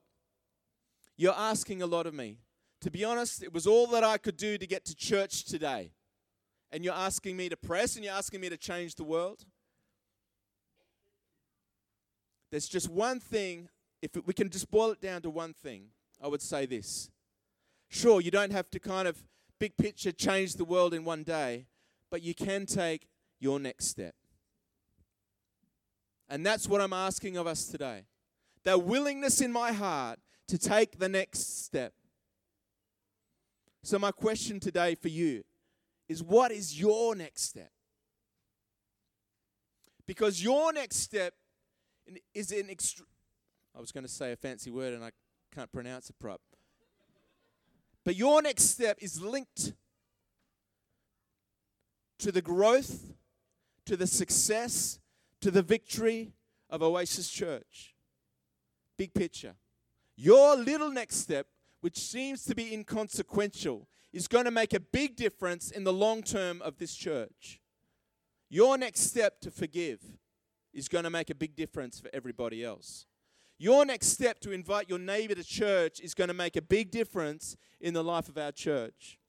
You're 1.17 1.33
asking 1.35 1.81
a 1.81 1.87
lot 1.87 2.05
of 2.05 2.13
me. 2.13 2.37
To 2.81 2.91
be 2.91 3.03
honest, 3.03 3.41
it 3.41 3.53
was 3.53 3.65
all 3.65 3.87
that 3.87 4.03
I 4.03 4.17
could 4.17 4.37
do 4.37 4.57
to 4.57 4.67
get 4.67 4.85
to 4.85 4.95
church 4.95 5.45
today. 5.45 5.93
And 6.71 6.83
you're 6.85 6.93
asking 6.93 7.35
me 7.37 7.49
to 7.49 7.57
press 7.57 7.95
and 7.95 8.05
you're 8.05 8.13
asking 8.13 8.41
me 8.41 8.49
to 8.49 8.57
change 8.57 8.95
the 8.95 9.03
world? 9.03 9.45
There's 12.51 12.67
just 12.67 12.89
one 12.89 13.19
thing, 13.19 13.69
if 14.01 14.11
we 14.25 14.33
can 14.33 14.49
just 14.49 14.69
boil 14.69 14.91
it 14.91 15.01
down 15.01 15.21
to 15.23 15.29
one 15.29 15.53
thing, 15.53 15.85
I 16.21 16.27
would 16.27 16.41
say 16.41 16.65
this. 16.65 17.09
Sure, 17.93 18.21
you 18.21 18.31
don't 18.31 18.53
have 18.53 18.71
to 18.71 18.79
kind 18.79 19.05
of 19.05 19.21
big 19.59 19.75
picture 19.75 20.13
change 20.13 20.53
the 20.53 20.63
world 20.63 20.93
in 20.93 21.03
one 21.03 21.23
day, 21.23 21.65
but 22.09 22.21
you 22.21 22.33
can 22.33 22.65
take 22.65 23.09
your 23.37 23.59
next 23.59 23.87
step. 23.87 24.15
And 26.29 26.45
that's 26.45 26.69
what 26.69 26.79
I'm 26.79 26.93
asking 26.93 27.35
of 27.35 27.47
us 27.47 27.65
today. 27.65 28.05
That 28.63 28.83
willingness 28.83 29.41
in 29.41 29.51
my 29.51 29.73
heart 29.73 30.19
to 30.47 30.57
take 30.57 30.99
the 30.99 31.09
next 31.09 31.65
step. 31.65 31.91
So, 33.83 33.99
my 33.99 34.11
question 34.11 34.61
today 34.61 34.95
for 34.95 35.09
you 35.09 35.43
is 36.07 36.23
what 36.23 36.53
is 36.53 36.79
your 36.79 37.13
next 37.13 37.41
step? 37.41 37.71
Because 40.07 40.41
your 40.41 40.71
next 40.71 40.95
step 40.95 41.33
is 42.33 42.53
an 42.53 42.69
extra. 42.69 43.05
I 43.75 43.81
was 43.81 43.91
going 43.91 44.05
to 44.05 44.11
say 44.11 44.31
a 44.31 44.37
fancy 44.37 44.71
word 44.71 44.93
and 44.93 45.03
I 45.03 45.11
can't 45.53 45.71
pronounce 45.73 46.09
it 46.09 46.15
prop. 46.17 46.39
But 48.03 48.15
your 48.15 48.41
next 48.41 48.63
step 48.63 48.97
is 49.01 49.21
linked 49.21 49.73
to 52.19 52.31
the 52.31 52.41
growth, 52.41 53.13
to 53.85 53.97
the 53.97 54.07
success, 54.07 54.99
to 55.41 55.51
the 55.51 55.61
victory 55.61 56.33
of 56.69 56.81
Oasis 56.81 57.29
Church. 57.29 57.95
Big 58.97 59.13
picture. 59.13 59.55
Your 60.15 60.55
little 60.55 60.91
next 60.91 61.17
step 61.17 61.47
which 61.81 61.97
seems 61.97 62.45
to 62.45 62.55
be 62.55 62.73
inconsequential, 62.73 63.87
is 64.13 64.27
going 64.27 64.45
to 64.45 64.51
make 64.51 64.73
a 64.73 64.79
big 64.79 65.15
difference 65.15 65.71
in 65.71 65.83
the 65.83 65.93
long 65.93 66.21
term 66.23 66.61
of 66.61 66.77
this 66.77 66.95
church. 66.95 67.59
Your 68.49 68.77
next 68.77 69.01
step 69.01 69.41
to 69.41 69.51
forgive 69.51 69.99
is 70.73 70.87
going 70.87 71.03
to 71.03 71.09
make 71.09 71.29
a 71.29 71.35
big 71.35 71.55
difference 71.55 71.99
for 71.99 72.09
everybody 72.13 72.63
else. 72.63 73.05
Your 73.61 73.85
next 73.85 74.07
step 74.07 74.39
to 74.39 74.51
invite 74.53 74.89
your 74.89 74.97
neighbor 74.97 75.35
to 75.35 75.43
church 75.43 75.99
is 75.99 76.15
going 76.15 76.29
to 76.29 76.33
make 76.33 76.55
a 76.55 76.63
big 76.63 76.89
difference 76.89 77.55
in 77.79 77.93
the 77.93 78.03
life 78.03 78.27
of 78.27 78.35
our 78.35 78.51
church. 78.51 79.19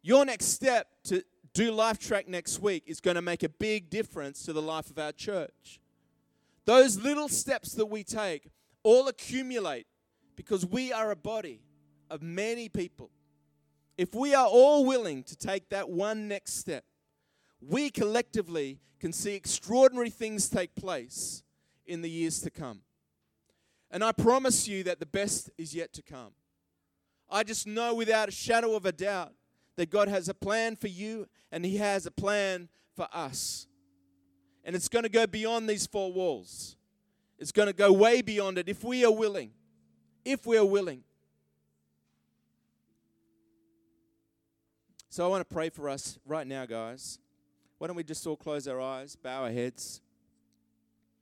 Your 0.00 0.24
next 0.24 0.46
step 0.46 0.86
to 1.04 1.22
do 1.52 1.70
Life 1.70 1.98
Track 1.98 2.28
next 2.28 2.60
week 2.60 2.84
is 2.86 2.98
going 2.98 3.16
to 3.16 3.20
make 3.20 3.42
a 3.42 3.50
big 3.50 3.90
difference 3.90 4.46
to 4.46 4.54
the 4.54 4.62
life 4.62 4.88
of 4.88 4.98
our 4.98 5.12
church. 5.12 5.80
Those 6.64 6.98
little 6.98 7.28
steps 7.28 7.74
that 7.74 7.84
we 7.84 8.04
take 8.04 8.48
all 8.82 9.06
accumulate 9.06 9.86
because 10.34 10.64
we 10.64 10.94
are 10.94 11.10
a 11.10 11.16
body 11.16 11.60
of 12.08 12.22
many 12.22 12.70
people. 12.70 13.10
If 13.98 14.14
we 14.14 14.34
are 14.34 14.46
all 14.46 14.86
willing 14.86 15.24
to 15.24 15.36
take 15.36 15.68
that 15.68 15.90
one 15.90 16.26
next 16.26 16.54
step, 16.54 16.84
we 17.60 17.90
collectively 17.90 18.78
can 18.98 19.12
see 19.12 19.34
extraordinary 19.34 20.08
things 20.08 20.48
take 20.48 20.74
place 20.74 21.42
in 21.86 22.02
the 22.02 22.10
years 22.10 22.40
to 22.40 22.50
come. 22.50 22.80
And 23.90 24.02
I 24.02 24.12
promise 24.12 24.66
you 24.66 24.84
that 24.84 25.00
the 25.00 25.06
best 25.06 25.50
is 25.58 25.74
yet 25.74 25.92
to 25.94 26.02
come. 26.02 26.32
I 27.30 27.42
just 27.42 27.66
know 27.66 27.94
without 27.94 28.28
a 28.28 28.32
shadow 28.32 28.74
of 28.74 28.86
a 28.86 28.92
doubt 28.92 29.32
that 29.76 29.90
God 29.90 30.08
has 30.08 30.28
a 30.28 30.34
plan 30.34 30.76
for 30.76 30.88
you 30.88 31.26
and 31.50 31.64
He 31.64 31.76
has 31.76 32.06
a 32.06 32.10
plan 32.10 32.68
for 32.94 33.08
us. 33.12 33.66
And 34.64 34.76
it's 34.76 34.88
going 34.88 35.02
to 35.02 35.08
go 35.08 35.26
beyond 35.26 35.68
these 35.68 35.86
four 35.86 36.12
walls, 36.12 36.76
it's 37.38 37.52
going 37.52 37.66
to 37.66 37.72
go 37.72 37.92
way 37.92 38.22
beyond 38.22 38.58
it 38.58 38.68
if 38.68 38.84
we 38.84 39.04
are 39.04 39.12
willing. 39.12 39.50
If 40.24 40.46
we 40.46 40.56
are 40.56 40.64
willing. 40.64 41.02
So 45.10 45.24
I 45.24 45.28
want 45.28 45.46
to 45.46 45.52
pray 45.52 45.68
for 45.68 45.90
us 45.90 46.18
right 46.24 46.46
now, 46.46 46.64
guys. 46.64 47.18
Why 47.78 47.88
don't 47.88 47.96
we 47.96 48.04
just 48.04 48.24
all 48.26 48.36
close 48.36 48.68
our 48.68 48.80
eyes, 48.80 49.16
bow 49.16 49.42
our 49.42 49.50
heads? 49.50 50.00